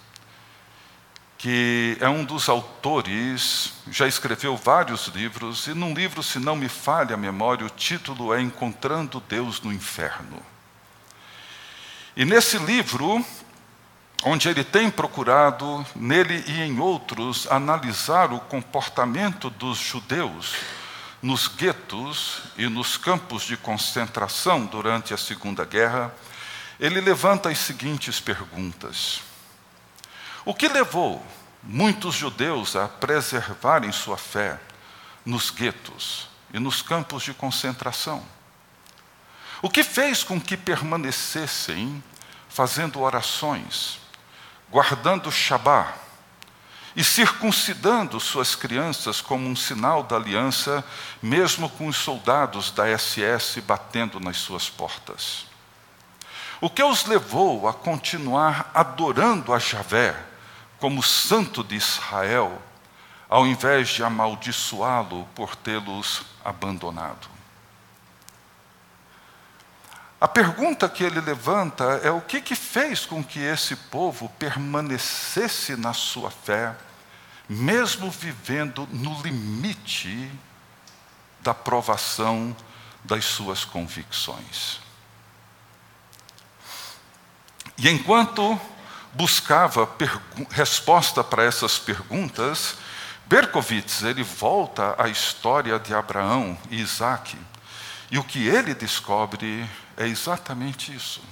que 1.45 1.99
é 2.01 2.09
um 2.09 2.25
dos 2.25 2.49
autores, 2.49 3.75
já 3.91 4.09
escreveu 4.09 4.57
vários 4.57 5.09
livros, 5.09 5.67
e 5.67 5.75
num 5.75 5.93
livro, 5.93 6.23
se 6.23 6.39
não 6.39 6.57
me 6.57 6.71
falha 6.71 7.13
a 7.13 7.19
memória, 7.19 7.67
o 7.67 7.69
título 7.69 8.33
é 8.33 8.41
Encontrando 8.41 9.23
Deus 9.29 9.61
no 9.61 9.71
Inferno. 9.71 10.41
E 12.17 12.25
nesse 12.25 12.57
livro, 12.57 13.23
onde 14.25 14.49
ele 14.49 14.65
tem 14.65 14.89
procurado, 14.91 15.85
nele 15.95 16.43
e 16.47 16.63
em 16.63 16.81
outros, 16.81 17.47
analisar 17.51 18.33
o 18.33 18.41
comportamento 18.41 19.51
dos 19.51 19.77
judeus 19.77 20.55
nos 21.21 21.47
guetos 21.47 22.39
e 22.57 22.69
nos 22.69 22.97
campos 22.97 23.43
de 23.43 23.59
concentração 23.59 24.65
durante 24.65 25.13
a 25.13 25.19
Segunda 25.19 25.67
Guerra, 25.67 26.11
ele 26.81 27.03
levanta 27.03 27.51
as 27.51 27.59
seguintes 27.59 28.19
perguntas. 28.19 29.34
O 30.47 30.53
que 30.53 30.69
levou 30.69 31.25
muitos 31.63 32.15
judeus 32.15 32.77
a 32.77 32.87
preservarem 32.87 33.91
sua 33.91 34.19
fé 34.19 34.61
nos 35.25 35.51
guetos 35.51 36.29
e 36.53 36.59
nos 36.59 36.83
campos 36.83 37.23
de 37.23 37.33
concentração? 37.33 38.23
O 39.63 39.71
que 39.71 39.83
fez 39.83 40.23
com 40.23 40.39
que 40.39 40.55
permanecessem 40.55 42.05
fazendo 42.47 43.01
orações, 43.01 43.99
guardando 44.71 45.29
o 45.31 45.33
Shabá 45.33 45.95
e 46.95 47.03
circuncidando 47.03 48.21
suas 48.21 48.55
crianças 48.55 49.23
como 49.23 49.49
um 49.49 49.57
sinal 49.57 50.03
da 50.03 50.17
aliança, 50.17 50.85
mesmo 51.23 51.71
com 51.71 51.87
os 51.87 51.97
soldados 51.97 52.71
da 52.71 52.85
SS 52.99 53.63
batendo 53.63 54.21
nas 54.21 54.37
suas 54.37 54.69
portas? 54.69 55.47
O 56.61 56.69
que 56.69 56.83
os 56.83 57.07
levou 57.07 57.67
a 57.67 57.73
continuar 57.73 58.71
adorando 58.75 59.55
a 59.55 59.59
Javé 59.59 60.34
como 60.85 61.03
santo 61.03 61.65
de 61.65 61.77
Israel, 61.77 62.61
ao 63.27 63.47
invés 63.47 63.89
de 63.89 64.05
amaldiçoá-lo 64.05 65.27
por 65.35 65.57
tê-los 65.57 66.21
abandonado? 66.45 67.27
A 70.21 70.29
pergunta 70.29 70.87
que 70.87 71.03
ele 71.03 71.23
levanta 71.23 71.85
é 72.05 72.11
o 72.11 72.21
que, 72.21 72.39
que 72.39 72.55
fez 72.55 73.07
com 73.07 73.25
que 73.25 73.39
esse 73.39 73.75
povo 73.75 74.29
permanecesse 74.39 75.75
na 75.75 75.95
sua 75.95 76.31
fé, 76.31 76.77
mesmo 77.49 78.11
vivendo 78.11 78.87
no 78.93 79.23
limite 79.23 80.31
da 81.41 81.55
provação 81.55 82.55
das 83.03 83.25
suas 83.25 83.65
convicções. 83.65 84.81
E 87.79 87.89
enquanto 87.89 88.61
buscava 89.15 89.89
resposta 90.51 91.23
para 91.23 91.45
essas 91.45 91.79
perguntas, 91.79 92.77
Berkowitz 93.27 94.03
ele 94.03 94.23
volta 94.23 94.95
à 94.99 95.09
história 95.09 95.79
de 95.79 95.95
Abraão 95.95 96.59
e 96.71 96.81
Isaac, 96.81 97.37
e 98.11 98.19
o 98.19 98.25
que 98.25 98.47
ele 98.47 98.75
descobre 98.75 99.69
é 99.97 100.07
exatamente 100.07 100.95
isso. 100.95 101.23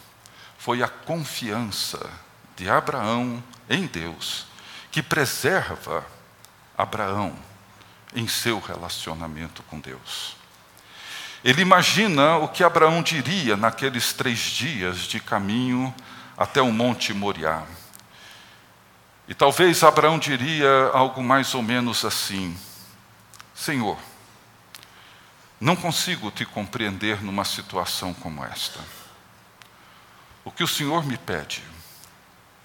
Foi 0.57 0.83
a 0.83 0.89
confiança 0.89 2.09
de 2.57 2.71
Abraão 2.71 3.43
em 3.69 3.87
Deus 3.87 4.47
que 4.91 5.03
preserva 5.03 6.05
Abraão 6.77 7.37
em 8.15 8.29
seu 8.29 8.61
relacionamento 8.61 9.63
com 9.65 9.81
Deus. 9.81 10.37
Ele 11.45 11.63
imagina 11.63 12.37
o 12.37 12.47
que 12.47 12.63
Abraão 12.63 13.03
diria 13.03 13.57
naqueles 13.57 14.13
três 14.13 14.39
dias 14.39 14.99
de 14.99 15.19
caminho 15.19 15.93
até 16.37 16.61
o 16.61 16.73
Monte 16.73 17.13
Moriá. 17.13 17.65
E 19.29 19.35
talvez 19.35 19.83
Abraão 19.83 20.19
diria 20.19 20.91
algo 20.93 21.23
mais 21.23 21.55
ou 21.55 21.63
menos 21.63 22.05
assim: 22.05 22.59
Senhor, 23.55 23.99
não 25.61 25.77
consigo 25.77 26.31
te 26.31 26.45
compreender 26.45 27.23
numa 27.23 27.45
situação 27.45 28.13
como 28.13 28.45
esta. 28.45 28.81
O 30.45 30.51
que 30.51 30.65
o 30.65 30.69
Senhor 30.69 31.05
me 31.05 31.17
pede 31.17 31.63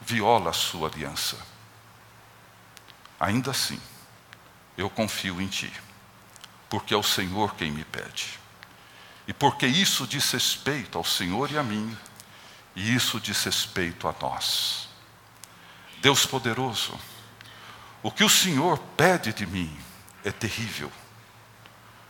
viola 0.02 0.52
a 0.52 0.54
sua 0.54 0.90
aliança. 0.90 1.38
Ainda 3.20 3.52
assim, 3.52 3.80
eu 4.78 4.90
confio 4.90 5.42
em 5.42 5.48
ti, 5.48 5.72
porque 6.70 6.94
é 6.94 6.98
o 6.98 7.04
Senhor 7.04 7.56
quem 7.56 7.72
me 7.72 7.84
pede. 7.84 8.40
E 9.28 9.34
porque 9.34 9.68
isso 9.68 10.08
diz 10.08 10.32
respeito 10.32 10.98
ao 10.98 11.04
Senhor 11.04 11.52
e 11.52 11.58
a 11.58 11.64
mim, 11.64 11.96
e 12.78 12.94
isso 12.94 13.20
diz 13.20 13.44
respeito 13.44 14.08
a 14.08 14.14
nós. 14.22 14.88
Deus 16.00 16.28
poderoso, 16.28 16.98
o 18.04 18.12
que 18.12 18.24
o 18.24 18.30
Senhor 18.30 18.78
pede 18.96 19.34
de 19.34 19.48
mim 19.48 19.76
é 20.24 20.32
terrível, 20.32 20.92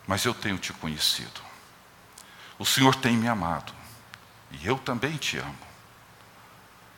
mas 0.06 0.26
eu 0.26 0.34
tenho 0.34 0.58
te 0.58 0.74
conhecido. 0.74 1.40
O 2.60 2.66
Senhor 2.66 2.96
tem 2.96 3.16
me 3.16 3.30
amado, 3.30 3.72
e 4.52 4.68
eu 4.68 4.78
também 4.78 5.16
te 5.16 5.38
amo. 5.38 5.58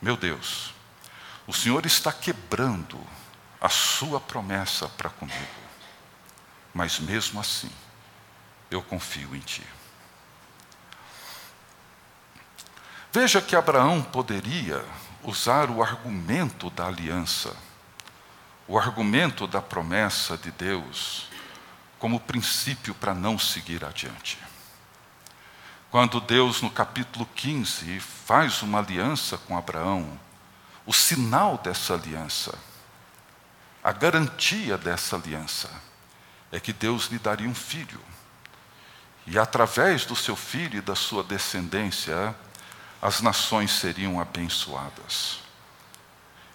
Meu 0.02 0.16
Deus, 0.16 0.74
o 1.46 1.52
Senhor 1.52 1.86
está 1.86 2.12
quebrando 2.12 2.98
a 3.60 3.68
sua 3.68 4.18
promessa 4.20 4.88
para 4.88 5.10
comigo, 5.10 5.60
mas 6.74 6.98
mesmo 6.98 7.38
assim, 7.38 7.70
eu 8.68 8.82
confio 8.82 9.36
em 9.36 9.40
ti. 9.40 9.64
Veja 13.12 13.42
que 13.42 13.56
Abraão 13.56 14.02
poderia 14.02 14.84
usar 15.24 15.68
o 15.68 15.82
argumento 15.82 16.70
da 16.70 16.86
aliança, 16.86 17.56
o 18.68 18.78
argumento 18.78 19.48
da 19.48 19.60
promessa 19.60 20.38
de 20.38 20.52
Deus, 20.52 21.28
como 21.98 22.20
princípio 22.20 22.94
para 22.94 23.12
não 23.12 23.36
seguir 23.36 23.84
adiante. 23.84 24.38
Quando 25.90 26.20
Deus, 26.20 26.62
no 26.62 26.70
capítulo 26.70 27.28
15, 27.34 27.98
faz 27.98 28.62
uma 28.62 28.78
aliança 28.78 29.36
com 29.38 29.58
Abraão, 29.58 30.18
o 30.86 30.92
sinal 30.92 31.58
dessa 31.58 31.94
aliança, 31.94 32.56
a 33.82 33.90
garantia 33.90 34.78
dessa 34.78 35.16
aliança, 35.16 35.68
é 36.52 36.60
que 36.60 36.72
Deus 36.72 37.06
lhe 37.06 37.18
daria 37.18 37.48
um 37.48 37.54
filho. 37.56 38.00
E 39.26 39.36
através 39.36 40.04
do 40.04 40.14
seu 40.14 40.36
filho 40.36 40.78
e 40.78 40.80
da 40.80 40.94
sua 40.94 41.24
descendência, 41.24 42.36
as 43.00 43.20
nações 43.20 43.72
seriam 43.72 44.20
abençoadas. 44.20 45.40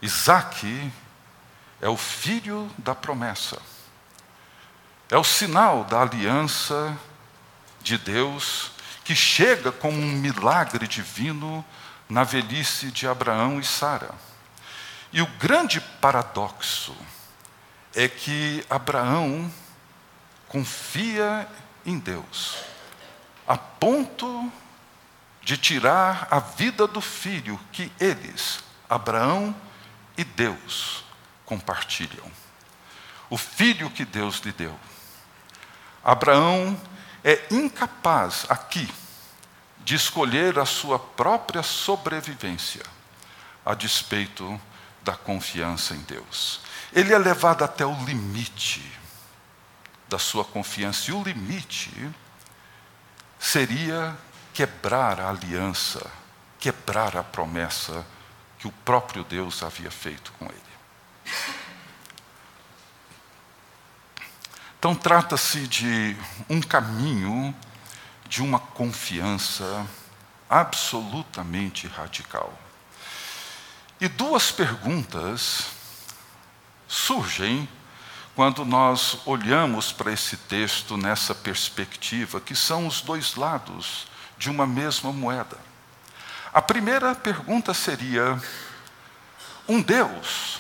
Isaac 0.02 0.92
é 1.82 1.90
o 1.90 1.98
filho 1.98 2.70
da 2.78 2.94
promessa, 2.94 3.62
é 5.10 5.18
o 5.18 5.24
sinal 5.24 5.84
da 5.84 6.02
aliança 6.02 6.98
de 7.82 7.98
Deus 7.98 8.72
que 9.04 9.16
chega 9.16 9.72
como 9.72 9.98
um 9.98 10.12
milagre 10.14 10.88
divino 10.88 11.64
na 12.10 12.24
velhice 12.24 12.92
de 12.92 13.08
Abraão 13.08 13.60
e 13.60 13.64
Sara. 13.64 14.12
E 15.14 15.22
o 15.22 15.28
grande 15.40 15.80
paradoxo 15.80 16.96
é 17.94 18.08
que 18.08 18.66
Abraão 18.70 19.52
confia 20.48 21.48
em 21.86 22.00
Deus, 22.00 22.58
a 23.48 23.58
ponto 23.58 24.52
de 25.46 25.58
tirar 25.58 26.28
a 26.32 26.40
vida 26.40 26.88
do 26.88 27.00
filho 27.00 27.60
que 27.72 27.92
eles, 28.00 28.64
Abraão 28.90 29.56
e 30.18 30.24
Deus, 30.24 31.06
compartilham. 31.46 32.26
O 33.30 33.38
filho 33.38 33.92
que 33.92 34.04
Deus 34.04 34.38
lhe 34.38 34.52
deu. 34.52 34.78
Abraão 36.04 36.76
é 37.24 37.46
incapaz 37.52 38.48
aqui 38.50 38.92
de 39.84 39.94
escolher 39.94 40.58
a 40.58 40.66
sua 40.66 40.98
própria 40.98 41.62
sobrevivência, 41.62 42.84
a 43.64 43.76
despeito 43.76 44.60
da 45.04 45.16
confiança 45.16 45.94
em 45.94 46.02
Deus. 46.02 46.62
Ele 46.92 47.14
é 47.14 47.20
levado 47.20 47.64
até 47.64 47.86
o 47.86 48.04
limite 48.04 49.00
da 50.10 50.18
sua 50.18 50.44
confiança, 50.44 51.12
e 51.12 51.14
o 51.14 51.22
limite 51.22 52.12
seria 53.40 54.18
quebrar 54.56 55.20
a 55.20 55.30
aliança, 55.30 56.10
quebrar 56.58 57.18
a 57.18 57.24
promessa 57.24 58.06
que 58.58 58.66
o 58.66 58.72
próprio 58.72 59.26
Deus 59.26 59.62
havia 59.62 59.92
feito 59.92 60.32
com 60.40 60.46
ele. 60.46 60.62
Então, 64.80 64.96
trata-se 64.96 65.68
de 65.68 66.16
um 66.50 66.62
caminho 66.62 67.54
de 68.30 68.42
uma 68.42 68.58
confiança 68.60 69.86
absolutamente 70.50 71.86
radical. 71.88 72.58
E 74.00 74.08
duas 74.08 74.52
perguntas 74.52 75.68
surgem 76.88 77.68
quando 78.36 78.64
nós 78.64 79.18
olhamos 79.26 79.92
para 79.92 80.14
esse 80.14 80.38
texto 80.38 80.96
nessa 80.96 81.36
perspectiva, 81.36 82.40
que 82.40 82.56
são 82.56 82.88
os 82.88 83.02
dois 83.02 83.36
lados 83.36 84.08
de 84.38 84.50
uma 84.50 84.66
mesma 84.66 85.12
moeda. 85.12 85.58
A 86.54 86.62
primeira 86.62 87.14
pergunta 87.14 87.74
seria: 87.74 88.42
um 89.68 89.82
Deus 89.82 90.60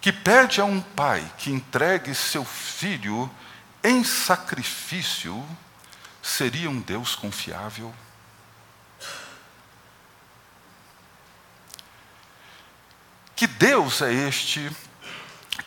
que 0.00 0.12
pede 0.12 0.60
a 0.60 0.64
um 0.64 0.80
pai 0.80 1.24
que 1.38 1.50
entregue 1.50 2.14
seu 2.14 2.44
filho 2.44 3.30
em 3.82 4.04
sacrifício, 4.04 5.42
seria 6.22 6.68
um 6.68 6.80
Deus 6.80 7.14
confiável? 7.14 7.94
Que 13.36 13.46
Deus 13.46 14.00
é 14.00 14.12
este 14.12 14.70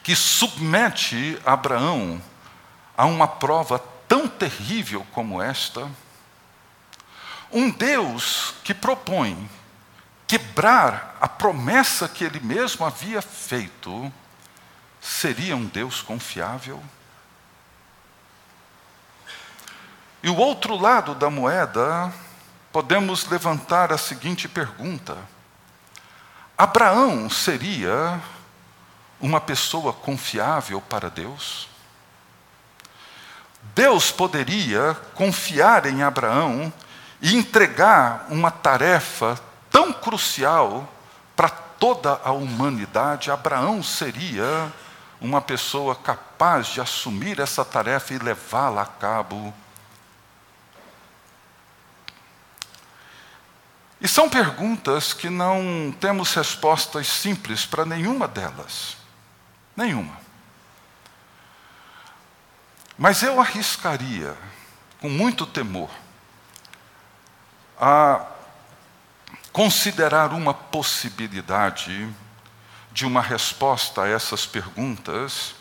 que 0.03 0.15
submete 0.15 1.39
Abraão 1.45 2.21
a 2.95 3.05
uma 3.05 3.27
prova 3.27 3.77
tão 4.07 4.27
terrível 4.27 5.05
como 5.11 5.41
esta? 5.41 5.89
Um 7.51 7.69
Deus 7.69 8.55
que 8.63 8.73
propõe 8.73 9.49
quebrar 10.27 11.17
a 11.21 11.27
promessa 11.27 12.09
que 12.09 12.23
ele 12.23 12.39
mesmo 12.39 12.85
havia 12.85 13.21
feito 13.21 14.11
seria 14.99 15.55
um 15.55 15.65
Deus 15.65 16.01
confiável? 16.01 16.83
E 20.21 20.29
o 20.29 20.35
outro 20.35 20.75
lado 20.75 21.15
da 21.15 21.29
moeda, 21.29 22.11
podemos 22.71 23.25
levantar 23.27 23.93
a 23.93 23.97
seguinte 23.97 24.47
pergunta: 24.47 25.17
Abraão 26.57 27.29
seria 27.29 28.21
uma 29.21 29.39
pessoa 29.39 29.93
confiável 29.93 30.81
para 30.81 31.09
Deus? 31.09 31.69
Deus 33.73 34.11
poderia 34.11 34.95
confiar 35.13 35.85
em 35.85 36.03
Abraão 36.03 36.73
e 37.21 37.35
entregar 37.35 38.27
uma 38.29 38.51
tarefa 38.51 39.39
tão 39.69 39.91
crucial 39.91 40.87
para 41.35 41.49
toda 41.49 42.19
a 42.23 42.31
humanidade? 42.31 43.31
Abraão 43.31 43.81
seria 43.81 44.71
uma 45.19 45.41
pessoa 45.41 45.95
capaz 45.95 46.67
de 46.67 46.81
assumir 46.81 47.39
essa 47.39 47.65
tarefa 47.65 48.13
e 48.13 48.19
levá-la 48.19 48.83
a 48.83 48.85
cabo. 48.85 49.53
E 53.99 54.07
são 54.07 54.29
perguntas 54.29 55.11
que 55.11 55.29
não 55.29 55.93
temos 55.99 56.33
respostas 56.33 57.07
simples 57.07 57.65
para 57.65 57.83
nenhuma 57.83 58.27
delas. 58.27 58.95
Nenhuma. 59.75 60.17
Mas 62.97 63.21
eu 63.21 63.39
arriscaria, 63.39 64.35
com 64.99 65.09
muito 65.09 65.45
temor, 65.45 65.89
a 67.79 68.25
considerar 69.51 70.33
uma 70.33 70.53
possibilidade 70.53 72.07
de 72.91 73.05
uma 73.05 73.21
resposta 73.21 74.03
a 74.03 74.07
essas 74.07 74.45
perguntas, 74.45 75.55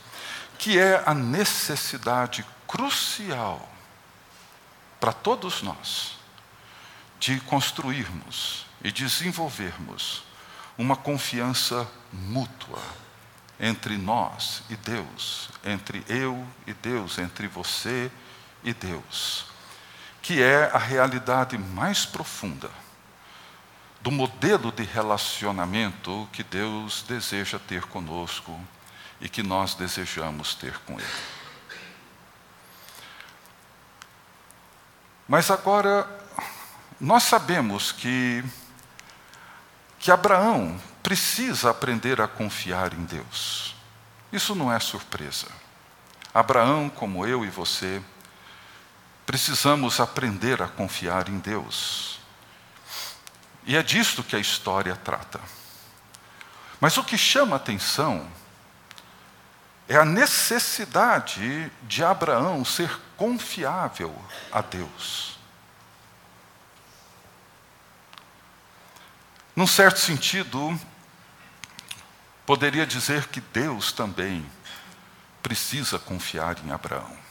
que 0.58 0.78
é 0.78 1.02
a 1.04 1.14
necessidade 1.14 2.44
crucial 2.66 3.68
para 4.98 5.12
todos 5.12 5.62
nós 5.62 6.18
de 7.18 7.40
construirmos 7.40 8.66
e 8.82 8.90
desenvolvermos 8.90 10.24
uma 10.78 10.96
confiança 10.96 11.88
mútua 12.12 12.82
entre 13.58 13.96
nós 13.96 14.62
e 14.68 14.76
Deus, 14.76 15.48
entre 15.64 16.04
eu 16.08 16.46
e 16.66 16.74
Deus, 16.74 17.18
entre 17.18 17.48
você 17.48 18.10
e 18.62 18.74
Deus, 18.74 19.46
que 20.26 20.42
é 20.42 20.68
a 20.74 20.78
realidade 20.78 21.56
mais 21.56 22.04
profunda 22.04 22.68
do 24.00 24.10
modelo 24.10 24.72
de 24.72 24.82
relacionamento 24.82 26.28
que 26.32 26.42
Deus 26.42 27.04
deseja 27.06 27.60
ter 27.60 27.84
conosco 27.84 28.60
e 29.20 29.28
que 29.28 29.40
nós 29.40 29.76
desejamos 29.76 30.56
ter 30.56 30.76
com 30.80 30.94
Ele. 30.94 31.08
Mas 35.28 35.48
agora, 35.48 36.08
nós 37.00 37.22
sabemos 37.22 37.92
que, 37.92 38.44
que 40.00 40.10
Abraão 40.10 40.76
precisa 41.04 41.70
aprender 41.70 42.20
a 42.20 42.26
confiar 42.26 42.92
em 42.94 43.04
Deus. 43.04 43.76
Isso 44.32 44.56
não 44.56 44.72
é 44.72 44.80
surpresa. 44.80 45.46
Abraão, 46.34 46.90
como 46.90 47.24
eu 47.24 47.44
e 47.44 47.48
você, 47.48 48.02
precisamos 49.26 50.00
aprender 50.00 50.62
a 50.62 50.68
confiar 50.68 51.28
em 51.28 51.38
Deus. 51.38 52.20
E 53.66 53.76
é 53.76 53.82
disto 53.82 54.22
que 54.22 54.36
a 54.36 54.38
história 54.38 54.94
trata. 54.94 55.40
Mas 56.80 56.96
o 56.96 57.02
que 57.02 57.18
chama 57.18 57.56
atenção 57.56 58.30
é 59.88 59.96
a 59.96 60.04
necessidade 60.04 61.70
de 61.82 62.04
Abraão 62.04 62.64
ser 62.64 62.90
confiável 63.16 64.14
a 64.52 64.60
Deus. 64.60 65.36
Num 69.54 69.66
certo 69.66 69.98
sentido, 69.98 70.78
poderia 72.44 72.86
dizer 72.86 73.26
que 73.28 73.40
Deus 73.40 73.90
também 73.90 74.44
precisa 75.42 75.98
confiar 75.98 76.56
em 76.64 76.70
Abraão. 76.70 77.26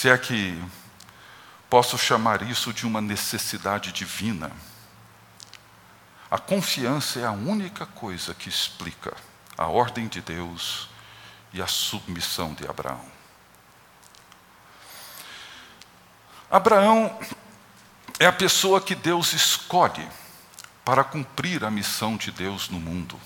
Se 0.00 0.08
é 0.08 0.16
que 0.16 0.58
Posso 1.70 1.96
chamar 1.96 2.42
isso 2.42 2.72
de 2.72 2.84
uma 2.84 3.00
necessidade 3.00 3.92
divina. 3.92 4.50
A 6.28 6.36
confiança 6.36 7.20
é 7.20 7.24
a 7.24 7.30
única 7.30 7.86
coisa 7.86 8.34
que 8.34 8.48
explica 8.48 9.16
a 9.56 9.66
ordem 9.66 10.08
de 10.08 10.20
Deus 10.20 10.88
e 11.52 11.62
a 11.62 11.68
submissão 11.68 12.54
de 12.54 12.66
Abraão. 12.66 13.04
Abraão 16.50 17.16
é 18.18 18.26
a 18.26 18.32
pessoa 18.32 18.80
que 18.80 18.96
Deus 18.96 19.32
escolhe 19.32 20.08
para 20.84 21.04
cumprir 21.04 21.62
a 21.62 21.70
missão 21.70 22.16
de 22.16 22.32
Deus 22.32 22.68
no 22.68 22.80
mundo. 22.80 23.20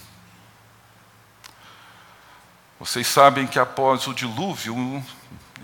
Vocês 2.79 3.07
sabem 3.07 3.47
que 3.47 3.59
após 3.59 4.07
o 4.07 4.13
dilúvio, 4.13 5.03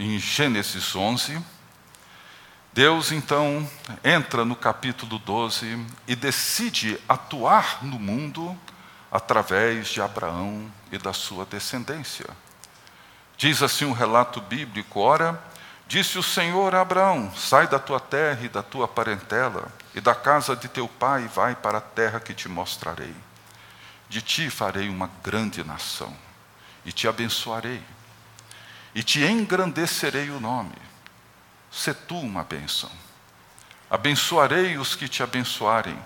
em 0.00 0.18
Gênesis 0.18 0.96
11, 0.96 1.38
Deus 2.72 3.12
então 3.12 3.68
entra 4.02 4.46
no 4.46 4.56
capítulo 4.56 5.18
12 5.18 5.86
e 6.08 6.16
decide 6.16 6.98
atuar 7.06 7.84
no 7.84 7.98
mundo 7.98 8.58
através 9.12 9.88
de 9.88 10.00
Abraão 10.00 10.72
e 10.90 10.96
da 10.96 11.12
sua 11.12 11.44
descendência. 11.44 12.24
Diz 13.36 13.62
assim 13.62 13.84
um 13.84 13.92
relato 13.92 14.40
bíblico: 14.40 15.00
Ora, 15.00 15.38
disse 15.86 16.18
o 16.18 16.22
Senhor 16.22 16.74
a 16.74 16.80
Abraão: 16.80 17.30
Sai 17.36 17.68
da 17.68 17.78
tua 17.78 18.00
terra 18.00 18.40
e 18.42 18.48
da 18.48 18.62
tua 18.62 18.88
parentela 18.88 19.70
e 19.94 20.00
da 20.00 20.14
casa 20.14 20.56
de 20.56 20.68
teu 20.68 20.88
pai 20.88 21.24
e 21.24 21.28
vai 21.28 21.54
para 21.54 21.76
a 21.76 21.82
terra 21.82 22.20
que 22.20 22.32
te 22.32 22.48
mostrarei. 22.48 23.14
De 24.08 24.22
ti 24.22 24.48
farei 24.48 24.88
uma 24.88 25.10
grande 25.22 25.62
nação, 25.62 26.16
e 26.86 26.90
te 26.90 27.06
abençoarei, 27.06 27.82
e 28.94 29.02
te 29.02 29.22
engrandecerei 29.24 30.30
o 30.30 30.40
nome. 30.40 30.74
Se 31.70 31.94
tu 31.94 32.18
uma 32.18 32.42
bênção. 32.42 32.90
Abençoarei 33.90 34.78
os 34.78 34.94
que 34.94 35.08
te 35.08 35.22
abençoarem, 35.22 35.98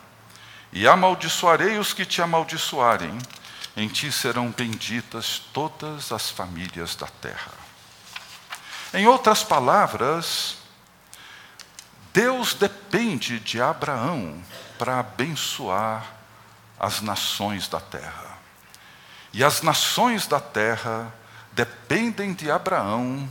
e 0.72 0.88
amaldiçoarei 0.88 1.78
os 1.78 1.92
que 1.92 2.04
te 2.04 2.20
amaldiçoarem. 2.22 3.16
Em 3.76 3.88
ti 3.88 4.10
serão 4.10 4.50
benditas 4.50 5.42
todas 5.52 6.12
as 6.12 6.30
famílias 6.30 6.94
da 6.94 7.06
terra. 7.06 7.52
Em 8.92 9.06
outras 9.06 9.42
palavras, 9.42 10.56
Deus 12.12 12.54
depende 12.54 13.40
de 13.40 13.60
Abraão 13.60 14.40
para 14.78 15.00
abençoar 15.00 16.04
as 16.78 17.00
nações 17.00 17.66
da 17.66 17.80
terra. 17.80 18.38
E 19.32 19.42
as 19.42 19.62
nações 19.62 20.28
da 20.28 20.38
terra 20.38 21.12
dependem 21.54 22.34
de 22.34 22.50
Abraão 22.50 23.30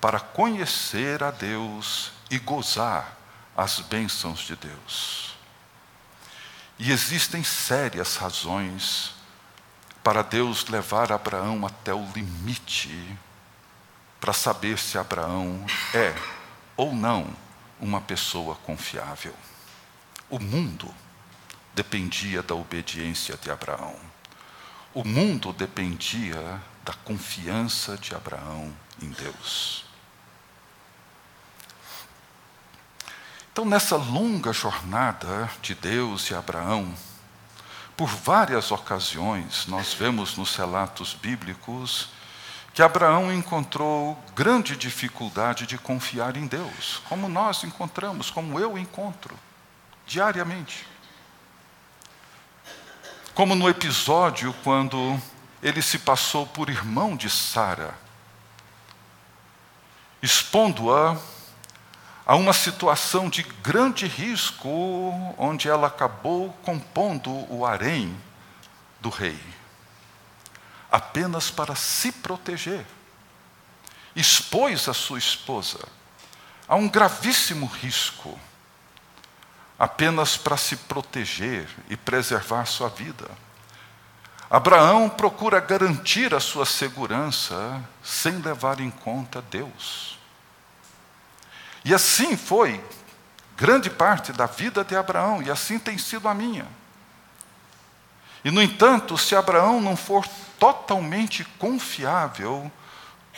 para 0.00 0.18
conhecer 0.18 1.22
a 1.22 1.30
Deus 1.30 2.12
e 2.30 2.38
gozar 2.38 3.16
as 3.56 3.80
bênçãos 3.80 4.40
de 4.40 4.56
Deus. 4.56 5.34
E 6.78 6.90
existem 6.90 7.44
sérias 7.44 8.16
razões 8.16 9.14
para 10.02 10.22
Deus 10.22 10.66
levar 10.68 11.12
Abraão 11.12 11.66
até 11.66 11.92
o 11.92 12.08
limite, 12.14 13.18
para 14.18 14.32
saber 14.32 14.78
se 14.78 14.96
Abraão 14.96 15.64
é 15.94 16.14
ou 16.76 16.94
não 16.94 17.28
uma 17.78 18.00
pessoa 18.00 18.54
confiável. 18.56 19.34
O 20.28 20.38
mundo 20.38 20.92
dependia 21.74 22.42
da 22.42 22.54
obediência 22.54 23.36
de 23.36 23.50
Abraão. 23.50 23.96
O 24.94 25.04
mundo 25.04 25.52
dependia 25.52 26.60
da 26.84 26.92
confiança 26.92 27.96
de 27.96 28.14
Abraão 28.14 28.74
em 29.00 29.10
Deus. 29.10 29.84
Então, 33.52 33.64
nessa 33.64 33.96
longa 33.96 34.52
jornada 34.52 35.50
de 35.60 35.74
Deus 35.74 36.30
e 36.30 36.34
Abraão, 36.34 36.94
por 37.96 38.08
várias 38.08 38.70
ocasiões, 38.70 39.66
nós 39.66 39.92
vemos 39.92 40.36
nos 40.36 40.56
relatos 40.56 41.12
bíblicos 41.12 42.08
que 42.72 42.80
Abraão 42.80 43.32
encontrou 43.32 44.18
grande 44.34 44.76
dificuldade 44.76 45.66
de 45.66 45.76
confiar 45.76 46.36
em 46.36 46.46
Deus, 46.46 47.02
como 47.08 47.28
nós 47.28 47.64
encontramos, 47.64 48.30
como 48.30 48.58
eu 48.58 48.78
encontro, 48.78 49.38
diariamente. 50.06 50.86
Como 53.34 53.54
no 53.54 53.68
episódio 53.68 54.54
quando 54.64 55.20
ele 55.62 55.82
se 55.82 55.98
passou 55.98 56.46
por 56.46 56.70
irmão 56.70 57.16
de 57.16 57.28
Sara, 57.28 57.94
expondo-a 60.22 61.16
a 62.26 62.36
uma 62.36 62.52
situação 62.52 63.28
de 63.28 63.42
grande 63.42 64.06
risco, 64.06 64.68
onde 65.36 65.68
ela 65.68 65.88
acabou 65.88 66.52
compondo 66.62 67.30
o 67.52 67.66
harém 67.66 68.16
do 69.00 69.08
rei, 69.08 69.38
apenas 70.90 71.50
para 71.50 71.74
se 71.74 72.12
proteger. 72.12 72.86
Expôs 74.14 74.88
a 74.88 74.94
sua 74.94 75.18
esposa 75.18 75.78
a 76.68 76.76
um 76.76 76.88
gravíssimo 76.88 77.66
risco, 77.66 78.38
apenas 79.76 80.36
para 80.36 80.56
se 80.56 80.76
proteger 80.76 81.68
e 81.88 81.96
preservar 81.96 82.64
sua 82.66 82.88
vida. 82.88 83.28
Abraão 84.50 85.08
procura 85.08 85.60
garantir 85.60 86.34
a 86.34 86.40
sua 86.40 86.66
segurança 86.66 87.80
sem 88.02 88.38
levar 88.38 88.80
em 88.80 88.90
conta 88.90 89.40
Deus. 89.40 90.18
E 91.84 91.94
assim 91.94 92.36
foi 92.36 92.82
grande 93.56 93.88
parte 93.88 94.32
da 94.32 94.46
vida 94.46 94.82
de 94.82 94.96
Abraão, 94.96 95.40
e 95.40 95.50
assim 95.50 95.78
tem 95.78 95.96
sido 95.96 96.26
a 96.26 96.34
minha. 96.34 96.66
E, 98.44 98.50
no 98.50 98.60
entanto, 98.60 99.16
se 99.16 99.36
Abraão 99.36 99.80
não 99.80 99.96
for 99.96 100.26
totalmente 100.58 101.44
confiável, 101.58 102.72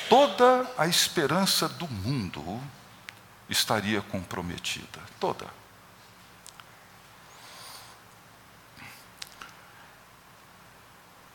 toda 0.09 0.67
a 0.79 0.87
esperança 0.87 1.69
do 1.69 1.87
mundo 1.89 2.61
estaria 3.51 4.01
comprometida 4.01 5.01
toda. 5.21 5.47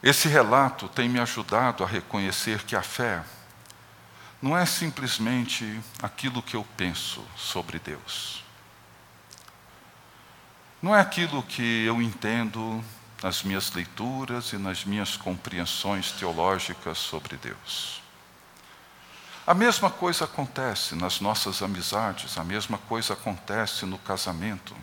Esse 0.01 0.27
relato 0.27 0.87
tem 0.87 1.09
me 1.09 1.19
ajudado 1.19 1.83
a 1.83 1.87
reconhecer 1.87 2.63
que 2.63 2.75
a 2.75 2.83
fé 2.83 3.23
não 4.41 4.55
é 4.55 4.65
simplesmente 4.65 5.79
aquilo 6.01 6.43
que 6.43 6.55
eu 6.55 6.65
penso 6.77 7.25
sobre 7.35 7.79
Deus. 7.79 8.43
Não 10.81 10.95
é 10.95 10.99
aquilo 10.99 11.41
que 11.41 11.85
eu 11.85 11.99
entendo 12.01 12.83
nas 13.23 13.41
minhas 13.41 13.71
leituras 13.71 14.53
e 14.53 14.57
nas 14.57 14.85
minhas 14.85 15.17
compreensões 15.17 16.11
teológicas 16.11 16.99
sobre 16.99 17.35
Deus. 17.35 18.01
A 19.47 19.53
mesma 19.53 19.89
coisa 19.89 20.25
acontece 20.25 20.93
nas 20.93 21.19
nossas 21.19 21.63
amizades, 21.63 22.37
a 22.37 22.43
mesma 22.43 22.77
coisa 22.77 23.13
acontece 23.13 23.85
no 23.85 23.97
casamento. 23.97 24.75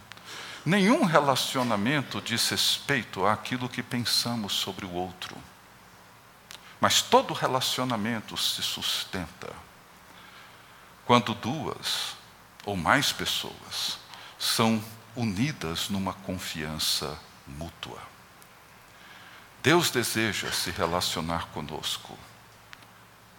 Nenhum 0.65 1.05
relacionamento 1.05 2.23
diz 2.23 2.49
respeito 2.49 3.27
àquilo 3.27 3.69
que 3.69 3.83
pensamos 3.83 4.55
sobre 4.55 4.87
o 4.87 4.93
outro. 4.93 5.37
Mas 6.81 7.03
todo 7.03 7.35
relacionamento 7.35 8.37
se 8.37 8.63
sustenta 8.63 9.53
quando 11.05 11.35
duas 11.35 12.17
ou 12.65 12.77
mais 12.77 13.13
pessoas 13.13 13.99
são 14.39 14.83
unidas 15.15 15.89
numa 15.89 16.15
confiança 16.15 17.19
mútua. 17.47 18.01
Deus 19.63 19.91
deseja 19.91 20.51
se 20.51 20.71
relacionar 20.71 21.47
conosco, 21.49 22.19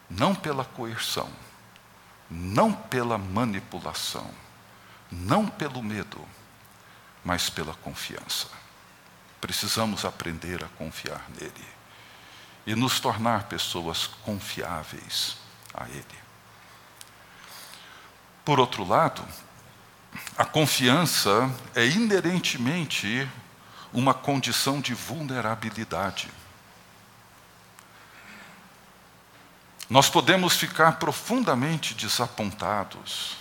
não 0.10 0.34
pela 0.34 0.64
coerção, 0.64 1.30
não 2.30 2.72
pela 2.72 3.18
manipulação, 3.18 4.30
não 5.12 5.48
pelo 5.48 5.84
medo, 5.84 6.20
mas 7.26 7.50
pela 7.50 7.74
confiança. 7.74 8.48
Precisamos 9.42 10.06
aprender 10.06 10.64
a 10.64 10.68
confiar 10.78 11.26
nele 11.32 11.66
e 12.68 12.76
nos 12.76 13.00
tornar 13.00 13.46
pessoas 13.46 14.06
confiáveis 14.06 15.36
a 15.74 15.90
ele. 15.90 16.26
Por 18.46 18.60
outro 18.60 18.88
lado, 18.88 19.28
a 20.38 20.46
confiança 20.46 21.52
é 21.74 21.86
inerentemente 21.86 23.28
uma 23.92 24.14
condição 24.14 24.80
de 24.80 24.94
vulnerabilidade. 24.94 26.30
Nós 29.90 30.10
podemos 30.10 30.56
ficar 30.56 31.00
profundamente 31.00 31.94
desapontados, 31.94 33.38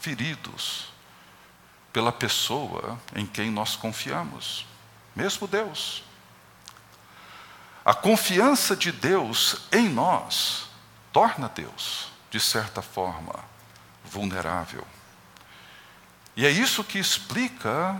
feridos 0.00 0.87
pela 1.92 2.12
pessoa 2.12 2.98
em 3.14 3.26
quem 3.26 3.50
nós 3.50 3.76
confiamos, 3.76 4.66
mesmo 5.14 5.46
Deus. 5.46 6.02
A 7.84 7.94
confiança 7.94 8.76
de 8.76 8.92
Deus 8.92 9.56
em 9.72 9.88
nós 9.88 10.68
torna 11.12 11.48
Deus, 11.48 12.12
de 12.30 12.38
certa 12.38 12.82
forma, 12.82 13.34
vulnerável. 14.04 14.86
E 16.36 16.46
é 16.46 16.50
isso 16.50 16.84
que 16.84 16.98
explica 16.98 17.98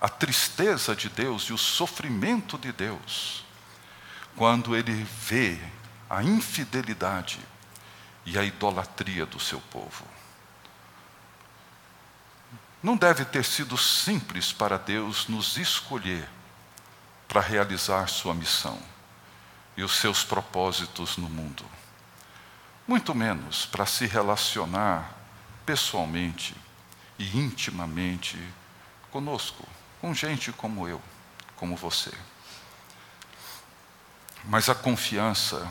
a 0.00 0.08
tristeza 0.08 0.94
de 0.94 1.08
Deus 1.08 1.44
e 1.44 1.52
o 1.52 1.58
sofrimento 1.58 2.58
de 2.58 2.72
Deus, 2.72 3.44
quando 4.36 4.76
ele 4.76 5.04
vê 5.04 5.58
a 6.10 6.22
infidelidade 6.22 7.40
e 8.26 8.38
a 8.38 8.44
idolatria 8.44 9.24
do 9.24 9.40
seu 9.40 9.60
povo. 9.60 10.04
Não 12.82 12.96
deve 12.96 13.24
ter 13.24 13.44
sido 13.44 13.78
simples 13.78 14.52
para 14.52 14.76
Deus 14.76 15.28
nos 15.28 15.56
escolher 15.56 16.28
para 17.28 17.40
realizar 17.40 18.08
sua 18.08 18.34
missão 18.34 18.78
e 19.76 19.82
os 19.82 19.96
seus 19.96 20.24
propósitos 20.24 21.16
no 21.16 21.28
mundo. 21.28 21.64
Muito 22.86 23.14
menos 23.14 23.64
para 23.64 23.86
se 23.86 24.06
relacionar 24.06 25.16
pessoalmente 25.64 26.54
e 27.18 27.38
intimamente 27.38 28.36
conosco 29.10 29.66
com 30.00 30.12
gente 30.12 30.50
como 30.52 30.88
eu, 30.88 31.00
como 31.54 31.76
você. 31.76 32.12
Mas 34.44 34.68
a 34.68 34.74
confiança, 34.74 35.70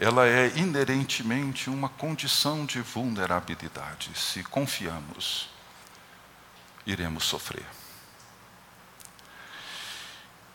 ela 0.00 0.26
é 0.26 0.48
inerentemente 0.56 1.70
uma 1.70 1.88
condição 1.88 2.66
de 2.66 2.80
vulnerabilidade. 2.80 4.10
Se 4.18 4.42
confiamos, 4.42 5.48
iremos 6.86 7.24
sofrer. 7.24 7.66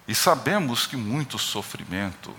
E 0.08 0.16
sabemos 0.16 0.88
que 0.88 0.96
muito 0.96 1.38
sofrimento 1.38 2.36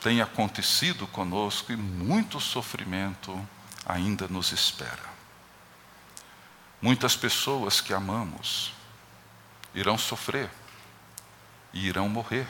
tem 0.00 0.20
acontecido 0.20 1.06
conosco 1.08 1.72
e 1.72 1.76
muito 1.76 2.40
sofrimento 2.40 3.46
ainda 3.84 4.28
nos 4.28 4.52
espera. 4.52 5.16
Muitas 6.80 7.16
pessoas 7.16 7.80
que 7.80 7.92
amamos 7.92 8.72
irão 9.74 9.98
sofrer 9.98 10.50
e 11.72 11.86
irão 11.86 12.08
morrer. 12.08 12.46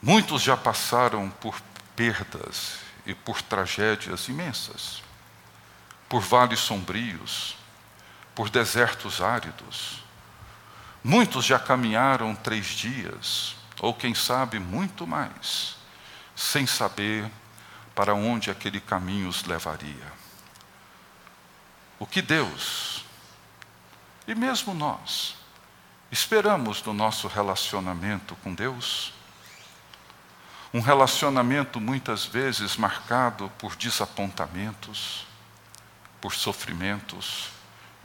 Muitos 0.00 0.42
já 0.42 0.56
passaram 0.56 1.30
por 1.30 1.60
perdas 1.96 2.78
e 3.04 3.14
por 3.14 3.42
tragédias 3.42 4.28
imensas, 4.28 5.02
por 6.08 6.20
vales 6.20 6.60
sombrios, 6.60 7.56
por 8.38 8.48
desertos 8.48 9.20
áridos. 9.20 9.98
Muitos 11.02 11.44
já 11.44 11.58
caminharam 11.58 12.36
três 12.36 12.66
dias, 12.66 13.56
ou 13.80 13.92
quem 13.92 14.14
sabe 14.14 14.60
muito 14.60 15.04
mais, 15.04 15.74
sem 16.36 16.64
saber 16.64 17.28
para 17.96 18.14
onde 18.14 18.48
aquele 18.48 18.78
caminho 18.78 19.28
os 19.28 19.42
levaria. 19.42 20.12
O 21.98 22.06
que 22.06 22.22
Deus, 22.22 23.04
e 24.24 24.36
mesmo 24.36 24.72
nós, 24.72 25.34
esperamos 26.08 26.80
do 26.80 26.92
nosso 26.92 27.26
relacionamento 27.26 28.36
com 28.36 28.54
Deus? 28.54 29.12
Um 30.72 30.78
relacionamento 30.78 31.80
muitas 31.80 32.24
vezes 32.24 32.76
marcado 32.76 33.50
por 33.58 33.74
desapontamentos, 33.74 35.26
por 36.20 36.32
sofrimentos 36.32 37.57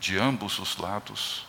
de 0.04 0.20
ambos 0.20 0.60
os 0.60 0.76
lados, 0.76 1.46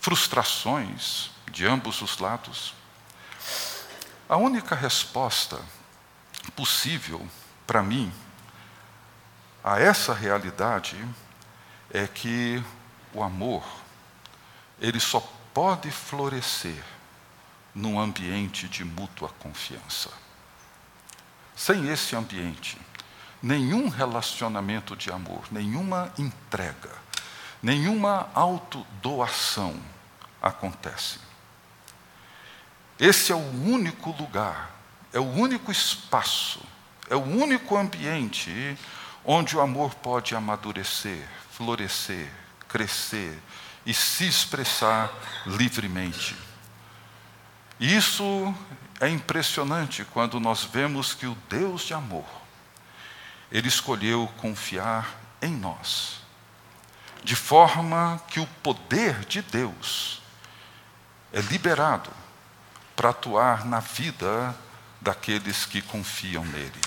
frustrações 0.00 1.30
de 1.48 1.64
ambos 1.64 2.02
os 2.02 2.18
lados. 2.18 2.74
A 4.28 4.36
única 4.36 4.74
resposta 4.74 5.60
possível 6.56 7.24
para 7.68 7.84
mim 7.84 8.12
a 9.62 9.78
essa 9.78 10.12
realidade 10.12 10.96
é 11.88 12.08
que 12.08 12.60
o 13.14 13.22
amor 13.22 13.62
ele 14.80 14.98
só 14.98 15.20
pode 15.54 15.88
florescer 15.92 16.82
num 17.72 18.00
ambiente 18.00 18.66
de 18.66 18.84
mútua 18.84 19.28
confiança. 19.38 20.10
Sem 21.54 21.88
esse 21.88 22.16
ambiente, 22.16 22.76
nenhum 23.40 23.88
relacionamento 23.88 24.96
de 24.96 25.12
amor, 25.12 25.44
nenhuma 25.52 26.12
entrega, 26.18 26.99
nenhuma 27.62 28.28
autodoação 28.34 29.80
acontece. 30.40 31.18
Esse 32.98 33.32
é 33.32 33.34
o 33.34 33.38
único 33.38 34.10
lugar, 34.10 34.70
é 35.12 35.18
o 35.18 35.24
único 35.24 35.72
espaço, 35.72 36.60
é 37.08 37.16
o 37.16 37.22
único 37.22 37.76
ambiente 37.76 38.76
onde 39.24 39.56
o 39.56 39.60
amor 39.60 39.94
pode 39.96 40.34
amadurecer, 40.34 41.26
florescer, 41.50 42.30
crescer 42.68 43.38
e 43.84 43.92
se 43.92 44.26
expressar 44.26 45.10
livremente. 45.46 46.36
Isso 47.78 48.54
é 49.00 49.08
impressionante 49.08 50.04
quando 50.04 50.38
nós 50.38 50.64
vemos 50.64 51.14
que 51.14 51.26
o 51.26 51.36
Deus 51.48 51.82
de 51.82 51.94
amor, 51.94 52.26
Ele 53.50 53.68
escolheu 53.68 54.30
confiar 54.36 55.18
em 55.40 55.52
nós, 55.52 56.19
de 57.22 57.36
forma 57.36 58.20
que 58.28 58.40
o 58.40 58.46
poder 58.62 59.24
de 59.26 59.42
Deus 59.42 60.22
é 61.32 61.40
liberado 61.40 62.10
para 62.96 63.10
atuar 63.10 63.64
na 63.64 63.80
vida 63.80 64.54
daqueles 65.00 65.64
que 65.64 65.80
confiam 65.82 66.44
nele. 66.44 66.80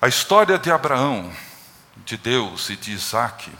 A 0.00 0.08
história 0.08 0.58
de 0.58 0.70
Abraão, 0.70 1.34
de 1.98 2.16
Deus 2.16 2.70
e 2.70 2.76
de 2.76 2.92
Isaac 2.92 3.50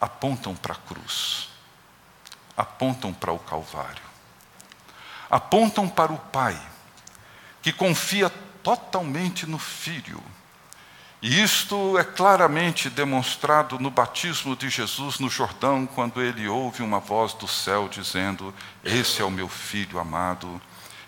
apontam 0.00 0.54
para 0.54 0.74
a 0.74 0.76
cruz 0.76 1.54
apontam 2.56 3.12
para 3.12 3.32
o 3.32 3.38
Calvário. 3.38 4.02
Apontam 5.28 5.88
para 5.88 6.12
o 6.12 6.18
Pai, 6.18 6.60
que 7.62 7.72
confia 7.72 8.30
totalmente 8.62 9.46
no 9.46 9.58
Filho. 9.58 10.22
E 11.26 11.42
isto 11.42 11.96
é 11.96 12.04
claramente 12.04 12.90
demonstrado 12.90 13.78
no 13.78 13.90
batismo 13.90 14.54
de 14.54 14.68
Jesus 14.68 15.18
no 15.18 15.30
Jordão, 15.30 15.86
quando 15.86 16.20
ele 16.20 16.46
ouve 16.46 16.82
uma 16.82 17.00
voz 17.00 17.32
do 17.32 17.48
céu 17.48 17.88
dizendo: 17.88 18.54
Esse 18.84 19.22
é 19.22 19.24
o 19.24 19.30
meu 19.30 19.48
filho 19.48 19.98
amado, 19.98 20.60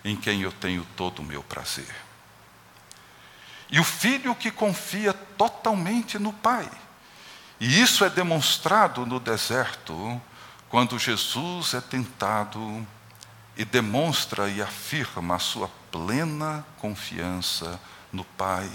em 0.02 0.16
quem 0.16 0.40
eu 0.40 0.50
tenho 0.50 0.86
todo 0.96 1.18
o 1.18 1.22
meu 1.22 1.42
prazer. 1.42 1.94
E 3.70 3.78
o 3.78 3.84
filho 3.84 4.34
que 4.34 4.50
confia 4.50 5.12
totalmente 5.12 6.18
no 6.18 6.32
Pai. 6.32 6.66
E 7.60 7.82
isso 7.82 8.02
é 8.02 8.08
demonstrado 8.08 9.04
no 9.04 9.20
deserto, 9.20 10.18
quando 10.70 10.98
Jesus 10.98 11.74
é 11.74 11.80
tentado 11.82 12.86
e 13.54 13.66
demonstra 13.66 14.48
e 14.48 14.62
afirma 14.62 15.34
a 15.34 15.38
sua 15.38 15.70
plena 15.92 16.64
confiança 16.78 17.78
no 18.10 18.24
Pai, 18.24 18.70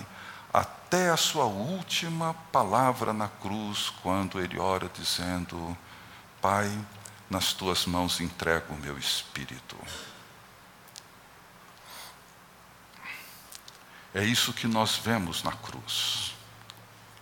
até 0.54 1.10
a 1.10 1.18
sua 1.18 1.46
última 1.46 2.34
palavra 2.52 3.14
na 3.14 3.28
cruz, 3.28 3.90
quando 4.02 4.40
ele 4.40 4.60
ora 4.60 4.90
dizendo: 4.94 5.78
Pai, 6.42 6.70
nas 7.30 7.54
tuas 7.54 7.86
mãos 7.86 8.20
entrego 8.20 8.74
o 8.74 8.78
meu 8.78 8.98
espírito. 8.98 9.78
É 14.14 14.24
isso 14.24 14.52
que 14.52 14.68
nós 14.68 14.98
vemos 14.98 15.42
na 15.42 15.54
cruz. 15.54 16.34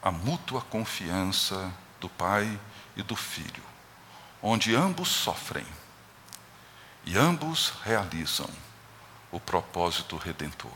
A 0.01 0.11
mútua 0.11 0.61
confiança 0.61 1.71
do 1.99 2.09
Pai 2.09 2.59
e 2.95 3.03
do 3.03 3.15
Filho 3.15 3.69
onde 4.41 4.75
ambos 4.75 5.09
sofrem 5.09 5.65
e 7.05 7.17
ambos 7.17 7.73
realizam 7.83 8.49
o 9.31 9.39
propósito 9.39 10.17
redentor. 10.17 10.71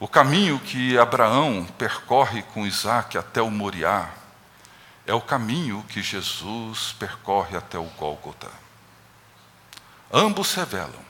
O 0.00 0.08
caminho 0.08 0.58
que 0.58 0.98
Abraão 0.98 1.64
percorre 1.78 2.42
com 2.42 2.66
Isaac 2.66 3.16
até 3.16 3.40
o 3.40 3.50
Moriá 3.50 4.10
é 5.06 5.14
o 5.14 5.20
caminho 5.20 5.84
que 5.88 6.02
Jesus 6.02 6.92
percorre 6.98 7.56
até 7.56 7.78
o 7.78 7.84
Gólgota. 7.84 8.50
Ambos 10.12 10.54
revelam 10.54 11.04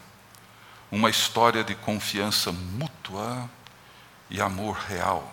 uma 0.90 1.08
história 1.08 1.64
de 1.64 1.74
confiança 1.74 2.52
mútua 2.52 3.48
e 4.28 4.40
amor 4.40 4.76
real, 4.76 5.32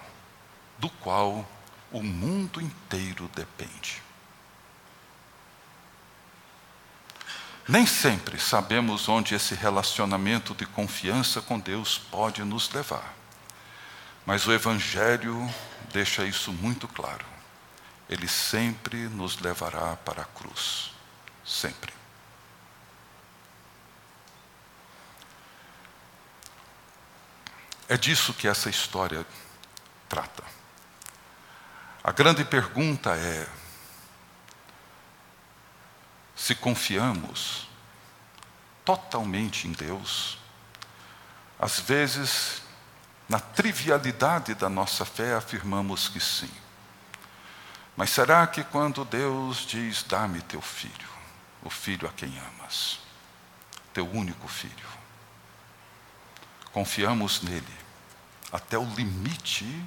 do 0.78 0.90
qual 0.90 1.46
o 1.92 2.02
mundo 2.02 2.62
inteiro 2.62 3.30
depende. 3.36 4.02
Nem 7.68 7.86
sempre 7.86 8.40
sabemos 8.40 9.08
onde 9.08 9.36
esse 9.36 9.56
relacionamento 9.56 10.56
de 10.56 10.66
confiança 10.66 11.42
com 11.42 11.60
Deus 11.60 11.98
pode 11.98 12.44
nos 12.44 12.72
levar. 12.72 13.21
Mas 14.32 14.48
o 14.48 14.54
Evangelho 14.54 15.54
deixa 15.92 16.24
isso 16.24 16.54
muito 16.54 16.88
claro. 16.88 17.26
Ele 18.08 18.30
sempre 18.30 19.10
nos 19.10 19.38
levará 19.42 19.98
para 19.98 20.22
a 20.22 20.26
cruz. 20.26 20.94
Sempre. 21.46 21.94
É 27.90 27.98
disso 27.98 28.34
que 28.34 28.48
essa 28.48 28.70
história 28.70 29.28
trata. 30.08 30.46
A 32.02 32.14
grande 32.14 32.46
pergunta 32.46 33.14
é: 33.14 33.46
se 36.38 36.56
confiamos 36.56 37.68
totalmente 38.86 39.68
em 39.68 39.74
Deus, 39.74 40.38
às 41.60 41.82
vezes, 41.82 42.62
na 43.32 43.40
trivialidade 43.40 44.54
da 44.56 44.68
nossa 44.68 45.06
fé, 45.06 45.36
afirmamos 45.36 46.10
que 46.10 46.20
sim. 46.20 46.52
Mas 47.96 48.10
será 48.10 48.46
que 48.46 48.62
quando 48.62 49.06
Deus 49.06 49.60
diz: 49.60 50.04
Dá-me 50.04 50.42
teu 50.42 50.62
filho, 50.62 51.08
o 51.64 51.70
filho 51.70 52.06
a 52.06 52.12
quem 52.12 52.38
amas, 52.38 53.00
teu 53.94 54.06
único 54.06 54.50
filho, 54.50 54.86
confiamos 56.74 57.42
nele 57.42 57.78
até 58.52 58.78
o 58.78 58.84
limite 58.84 59.82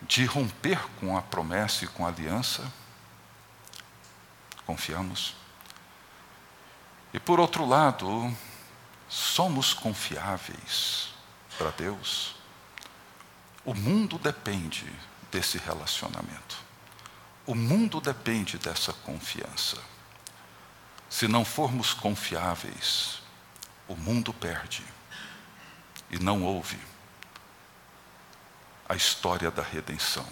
de 0.00 0.24
romper 0.24 0.80
com 0.98 1.14
a 1.14 1.20
promessa 1.20 1.84
e 1.84 1.88
com 1.88 2.06
a 2.06 2.08
aliança? 2.08 2.72
confiamos. 4.64 5.34
E 7.12 7.18
por 7.18 7.40
outro 7.40 7.66
lado, 7.66 8.34
somos 9.08 9.74
confiáveis 9.74 11.09
para 11.60 11.70
Deus. 11.72 12.34
O 13.66 13.74
mundo 13.74 14.18
depende 14.18 14.90
desse 15.30 15.58
relacionamento. 15.58 16.70
o 17.46 17.54
mundo 17.54 18.00
depende 18.00 18.58
dessa 18.58 18.92
confiança. 18.92 19.76
Se 21.08 21.26
não 21.26 21.44
formos 21.44 21.92
confiáveis, 21.92 23.20
o 23.88 23.96
mundo 23.96 24.32
perde. 24.32 24.84
E 26.10 26.18
não 26.18 26.44
houve 26.44 26.78
a 28.88 28.94
história 28.94 29.50
da 29.50 29.62
redenção. 29.62 30.26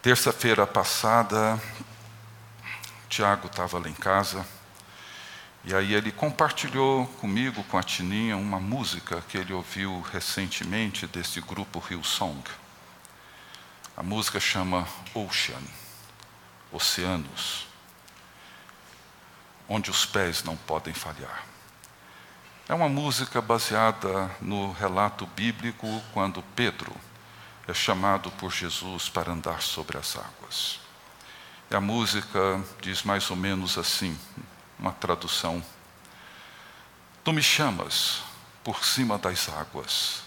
Terça-feira 0.00 0.64
passada, 0.66 1.60
Tiago 3.08 3.48
estava 3.48 3.80
lá 3.80 3.88
em 3.88 3.94
casa, 3.94 4.46
e 5.64 5.74
aí 5.74 5.92
ele 5.92 6.12
compartilhou 6.12 7.06
comigo, 7.20 7.62
com 7.64 7.76
a 7.76 7.82
Tininha, 7.82 8.36
uma 8.36 8.60
música 8.60 9.22
que 9.28 9.36
ele 9.36 9.52
ouviu 9.52 10.00
recentemente 10.00 11.06
desse 11.06 11.40
grupo 11.40 11.82
Hillsong. 11.90 12.42
A 13.96 14.02
música 14.02 14.38
chama 14.38 14.86
Ocean, 15.12 15.60
Oceanos, 16.72 17.66
onde 19.68 19.90
os 19.90 20.06
pés 20.06 20.42
não 20.44 20.56
podem 20.56 20.94
falhar. 20.94 21.44
É 22.68 22.74
uma 22.74 22.88
música 22.88 23.40
baseada 23.40 24.30
no 24.40 24.72
relato 24.72 25.26
bíblico 25.26 26.02
quando 26.12 26.42
Pedro 26.54 26.94
é 27.66 27.74
chamado 27.74 28.30
por 28.32 28.52
Jesus 28.52 29.08
para 29.08 29.32
andar 29.32 29.60
sobre 29.62 29.98
as 29.98 30.16
águas. 30.16 30.80
E 31.70 31.74
a 31.74 31.80
música 31.80 32.62
diz 32.80 33.02
mais 33.02 33.30
ou 33.30 33.36
menos 33.36 33.76
assim, 33.76 34.18
uma 34.78 34.92
tradução: 34.92 35.64
Tu 37.24 37.32
me 37.32 37.42
chamas 37.42 38.22
por 38.62 38.84
cima 38.84 39.18
das 39.18 39.48
águas, 39.48 40.22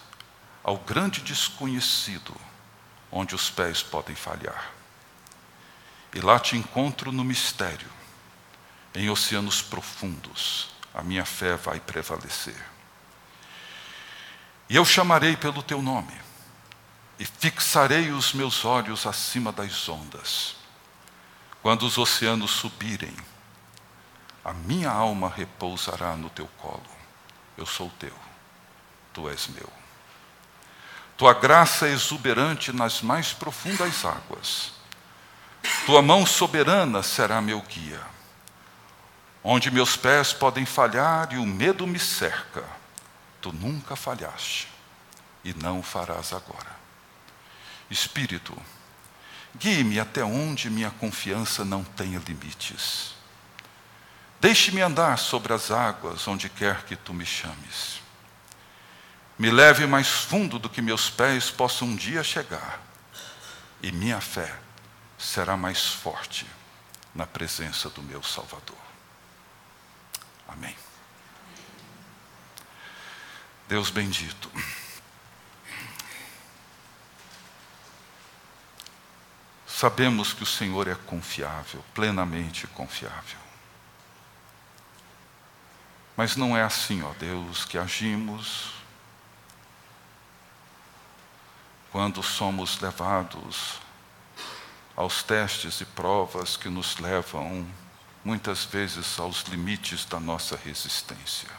ao 0.63 0.77
grande 0.77 1.21
desconhecido 1.21 2.35
onde 3.11 3.35
os 3.35 3.49
pés 3.49 3.83
podem 3.83 4.15
falhar. 4.15 4.71
E 6.13 6.19
lá 6.19 6.39
te 6.39 6.57
encontro 6.57 7.11
no 7.11 7.23
mistério, 7.23 7.89
em 8.93 9.09
oceanos 9.09 9.61
profundos, 9.61 10.69
a 10.93 11.01
minha 11.01 11.25
fé 11.25 11.55
vai 11.55 11.79
prevalecer. 11.79 12.55
E 14.69 14.75
eu 14.75 14.85
chamarei 14.85 15.35
pelo 15.35 15.61
teu 15.61 15.81
nome, 15.81 16.13
e 17.19 17.25
fixarei 17.25 18.11
os 18.11 18.33
meus 18.33 18.65
olhos 18.65 19.05
acima 19.05 19.51
das 19.51 19.87
ondas. 19.87 20.55
Quando 21.61 21.83
os 21.83 21.97
oceanos 21.97 22.51
subirem, 22.51 23.15
a 24.43 24.53
minha 24.53 24.89
alma 24.89 25.29
repousará 25.29 26.15
no 26.15 26.29
teu 26.29 26.47
colo. 26.57 26.81
Eu 27.57 27.65
sou 27.65 27.89
teu, 27.99 28.13
tu 29.13 29.29
és 29.29 29.47
meu. 29.47 29.69
Tua 31.15 31.33
graça 31.33 31.87
é 31.87 31.91
exuberante 31.91 32.71
nas 32.71 33.01
mais 33.01 33.31
profundas 33.31 34.03
águas. 34.03 34.71
Tua 35.85 36.01
mão 36.01 36.25
soberana 36.25 37.03
será 37.03 37.39
meu 37.39 37.61
guia. 37.61 38.01
Onde 39.43 39.69
meus 39.69 39.95
pés 39.95 40.33
podem 40.33 40.65
falhar 40.65 41.31
e 41.33 41.37
o 41.37 41.45
medo 41.45 41.85
me 41.85 41.99
cerca, 41.99 42.63
tu 43.39 43.51
nunca 43.51 43.95
falhaste 43.95 44.67
e 45.43 45.53
não 45.53 45.79
o 45.79 45.83
farás 45.83 46.33
agora. 46.33 46.79
Espírito, 47.89 48.55
guie-me 49.55 49.99
até 49.99 50.23
onde 50.23 50.69
minha 50.69 50.91
confiança 50.91 51.65
não 51.65 51.83
tenha 51.83 52.19
limites. 52.19 53.20
Deixe-me 54.41 54.81
andar 54.81 55.19
sobre 55.19 55.53
as 55.53 55.69
águas 55.69 56.27
onde 56.27 56.49
quer 56.49 56.83
que 56.85 56.95
tu 56.95 57.13
me 57.13 57.27
chames. 57.27 58.01
Me 59.37 59.51
leve 59.51 59.85
mais 59.85 60.07
fundo 60.07 60.57
do 60.57 60.67
que 60.67 60.81
meus 60.81 61.11
pés 61.11 61.51
possam 61.51 61.89
um 61.89 61.95
dia 61.95 62.23
chegar, 62.23 62.81
e 63.83 63.91
minha 63.91 64.19
fé 64.19 64.51
será 65.15 65.55
mais 65.55 65.85
forte 65.85 66.47
na 67.13 67.27
presença 67.27 67.87
do 67.91 68.01
meu 68.01 68.23
Salvador. 68.23 68.81
Amém. 70.47 70.75
Deus 73.67 73.91
bendito. 73.91 74.51
Sabemos 79.67 80.33
que 80.33 80.41
o 80.41 80.47
Senhor 80.47 80.87
é 80.87 80.95
confiável, 80.95 81.85
plenamente 81.93 82.65
confiável. 82.65 83.50
Mas 86.15 86.35
não 86.35 86.55
é 86.55 86.63
assim, 86.63 87.01
ó 87.03 87.13
Deus, 87.13 87.65
que 87.65 87.77
agimos 87.77 88.73
quando 91.91 92.21
somos 92.23 92.79
levados 92.79 93.79
aos 94.95 95.23
testes 95.23 95.81
e 95.81 95.85
provas 95.85 96.55
que 96.55 96.69
nos 96.69 96.97
levam 96.97 97.67
muitas 98.23 98.65
vezes 98.65 99.19
aos 99.19 99.43
limites 99.43 100.05
da 100.05 100.19
nossa 100.19 100.55
resistência. 100.55 101.49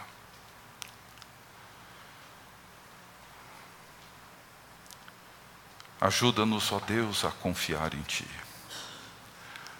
Ajuda-nos, 6.00 6.72
ó 6.72 6.80
Deus, 6.80 7.24
a 7.24 7.30
confiar 7.30 7.94
em 7.94 8.02
Ti. 8.02 8.28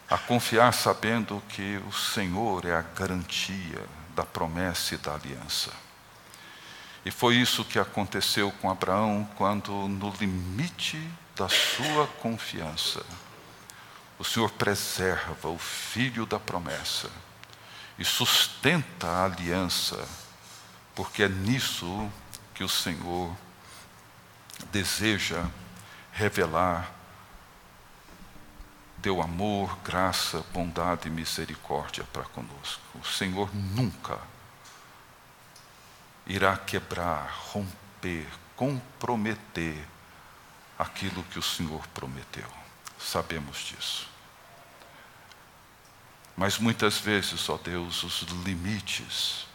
A 0.08 0.18
confiar 0.18 0.72
sabendo 0.72 1.42
que 1.48 1.82
o 1.88 1.92
Senhor 1.92 2.64
é 2.64 2.76
a 2.76 2.82
garantia 2.82 4.01
da 4.14 4.24
promessa 4.24 4.94
e 4.94 4.98
da 4.98 5.14
aliança. 5.14 5.72
E 7.04 7.10
foi 7.10 7.36
isso 7.36 7.64
que 7.64 7.78
aconteceu 7.78 8.50
com 8.52 8.70
Abraão 8.70 9.28
quando, 9.36 9.72
no 9.88 10.10
limite 10.20 10.98
da 11.34 11.48
sua 11.48 12.06
confiança, 12.20 13.04
o 14.18 14.24
Senhor 14.24 14.50
preserva 14.50 15.48
o 15.48 15.58
filho 15.58 16.24
da 16.24 16.38
promessa 16.38 17.10
e 17.98 18.04
sustenta 18.04 19.08
a 19.08 19.24
aliança, 19.24 20.06
porque 20.94 21.24
é 21.24 21.28
nisso 21.28 22.08
que 22.54 22.62
o 22.62 22.68
Senhor 22.68 23.34
deseja 24.70 25.44
revelar 26.12 27.01
teu 29.02 29.20
amor, 29.20 29.76
graça, 29.78 30.44
bondade 30.52 31.08
e 31.08 31.10
misericórdia 31.10 32.04
para 32.12 32.22
conosco. 32.22 32.80
O 32.94 33.04
Senhor 33.04 33.52
nunca 33.52 34.16
irá 36.24 36.56
quebrar, 36.56 37.28
romper, 37.50 38.28
comprometer 38.54 39.84
aquilo 40.78 41.24
que 41.24 41.38
o 41.38 41.42
Senhor 41.42 41.84
prometeu. 41.88 42.48
Sabemos 42.96 43.58
disso. 43.58 44.08
Mas 46.36 46.58
muitas 46.58 46.98
vezes, 46.98 47.48
ó 47.48 47.58
Deus, 47.58 48.04
os 48.04 48.20
limites 48.44 49.46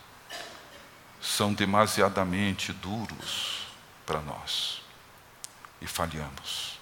são 1.22 1.54
demasiadamente 1.54 2.74
duros 2.74 3.66
para 4.06 4.20
nós 4.22 4.82
e 5.82 5.88
falhamos. 5.88 6.77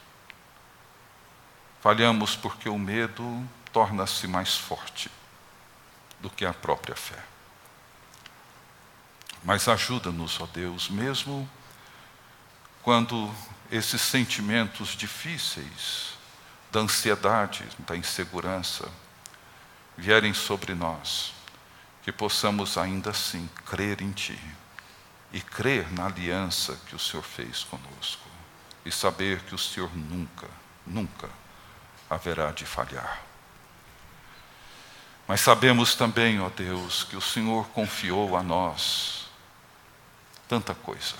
Falhamos 1.86 2.36
porque 2.36 2.67
o 2.67 2.79
medo 2.79 3.47
torna-se 3.71 4.27
mais 4.27 4.57
forte 4.57 5.07
do 6.19 6.31
que 6.31 6.43
a 6.43 6.51
própria 6.51 6.95
fé. 6.95 7.23
Mas 9.43 9.67
ajuda-nos, 9.67 10.41
ó 10.41 10.47
Deus, 10.47 10.89
mesmo 10.89 11.47
quando 12.81 13.31
esses 13.69 14.01
sentimentos 14.01 14.95
difíceis, 14.95 16.17
da 16.71 16.79
ansiedade, 16.79 17.63
da 17.77 17.95
insegurança, 17.95 18.89
vierem 19.95 20.33
sobre 20.33 20.73
nós, 20.73 21.36
que 22.01 22.11
possamos 22.11 22.79
ainda 22.79 23.11
assim 23.11 23.47
crer 23.63 24.01
em 24.01 24.11
Ti 24.11 24.39
e 25.31 25.39
crer 25.39 25.93
na 25.93 26.07
aliança 26.07 26.79
que 26.88 26.95
o 26.95 26.99
Senhor 26.99 27.21
fez 27.21 27.63
conosco 27.63 28.27
e 28.83 28.91
saber 28.91 29.41
que 29.41 29.53
o 29.53 29.59
Senhor 29.59 29.95
nunca, 29.95 30.49
nunca 30.83 31.45
haverá 32.10 32.51
de 32.51 32.66
falhar. 32.66 33.22
Mas 35.28 35.41
sabemos 35.41 35.95
também, 35.95 36.39
ó 36.39 36.49
Deus, 36.49 37.03
que 37.03 37.16
o 37.16 37.22
Senhor 37.22 37.68
confiou 37.70 38.38
a 38.38 38.43
nós 38.43 39.28
tanta 40.47 40.76
coisa. 40.76 41.16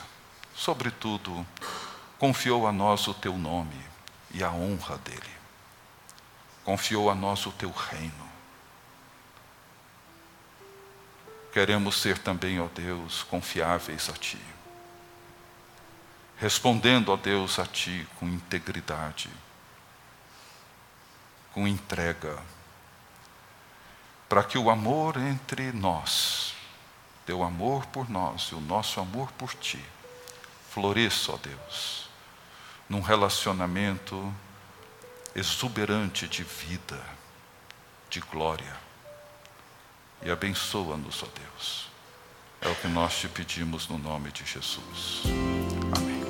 Sobretudo, 0.56 1.46
confiou 2.20 2.68
a 2.68 2.72
nós 2.72 3.08
o 3.08 3.14
teu 3.14 3.38
nome 3.38 3.80
e 4.32 4.44
a 4.44 4.52
honra 4.52 4.98
dele. 5.00 5.36
Confiou 6.64 7.10
a 7.10 7.16
nós 7.16 7.46
o 7.46 7.52
teu 7.52 7.72
reino. 7.72 8.26
Queremos 11.52 12.02
ser 12.02 12.18
também, 12.18 12.60
ó 12.60 12.68
Deus, 12.68 13.24
confiáveis 13.24 14.10
a 14.10 14.14
ti. 14.14 14.40
Respondendo, 16.38 17.10
ó 17.10 17.16
Deus, 17.16 17.60
a 17.60 17.66
ti 17.66 18.06
com 18.20 18.28
integridade, 18.28 19.30
com 21.56 21.68
entrega, 21.68 22.38
para 24.30 24.44
que 24.44 24.58
o 24.58 24.70
amor 24.70 25.16
entre 25.16 25.72
nós 25.72 26.54
teu 27.26 27.42
amor 27.42 27.86
por 27.88 28.10
nós 28.10 28.50
e 28.52 28.56
o 28.56 28.62
nosso 28.62 29.00
amor 29.00 29.32
por 29.32 29.54
ti 29.56 29.84
floresça, 30.70 31.32
ó 31.32 31.38
Deus, 31.38 32.10
num 32.90 33.00
relacionamento 33.00 34.34
exuberante 35.34 36.28
de 36.28 36.44
vida, 36.44 37.02
de 38.10 38.20
glória. 38.20 38.76
E 40.22 40.30
abençoa-nos, 40.30 41.24
ó 41.24 41.28
Deus. 41.40 41.88
É 42.60 42.68
o 42.68 42.76
que 42.76 42.90
nós 42.90 43.16
te 43.18 43.30
pedimos 43.30 43.88
no 43.88 43.98
nome 43.98 44.34
de 44.34 44.44
Jesus. 44.46 45.24
Amém. 45.96 46.26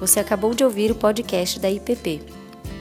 Você 0.00 0.18
acabou 0.18 0.52
de 0.52 0.64
ouvir 0.64 0.90
o 0.90 0.96
podcast 0.96 1.60
da 1.60 1.70
IPP. 1.70 2.39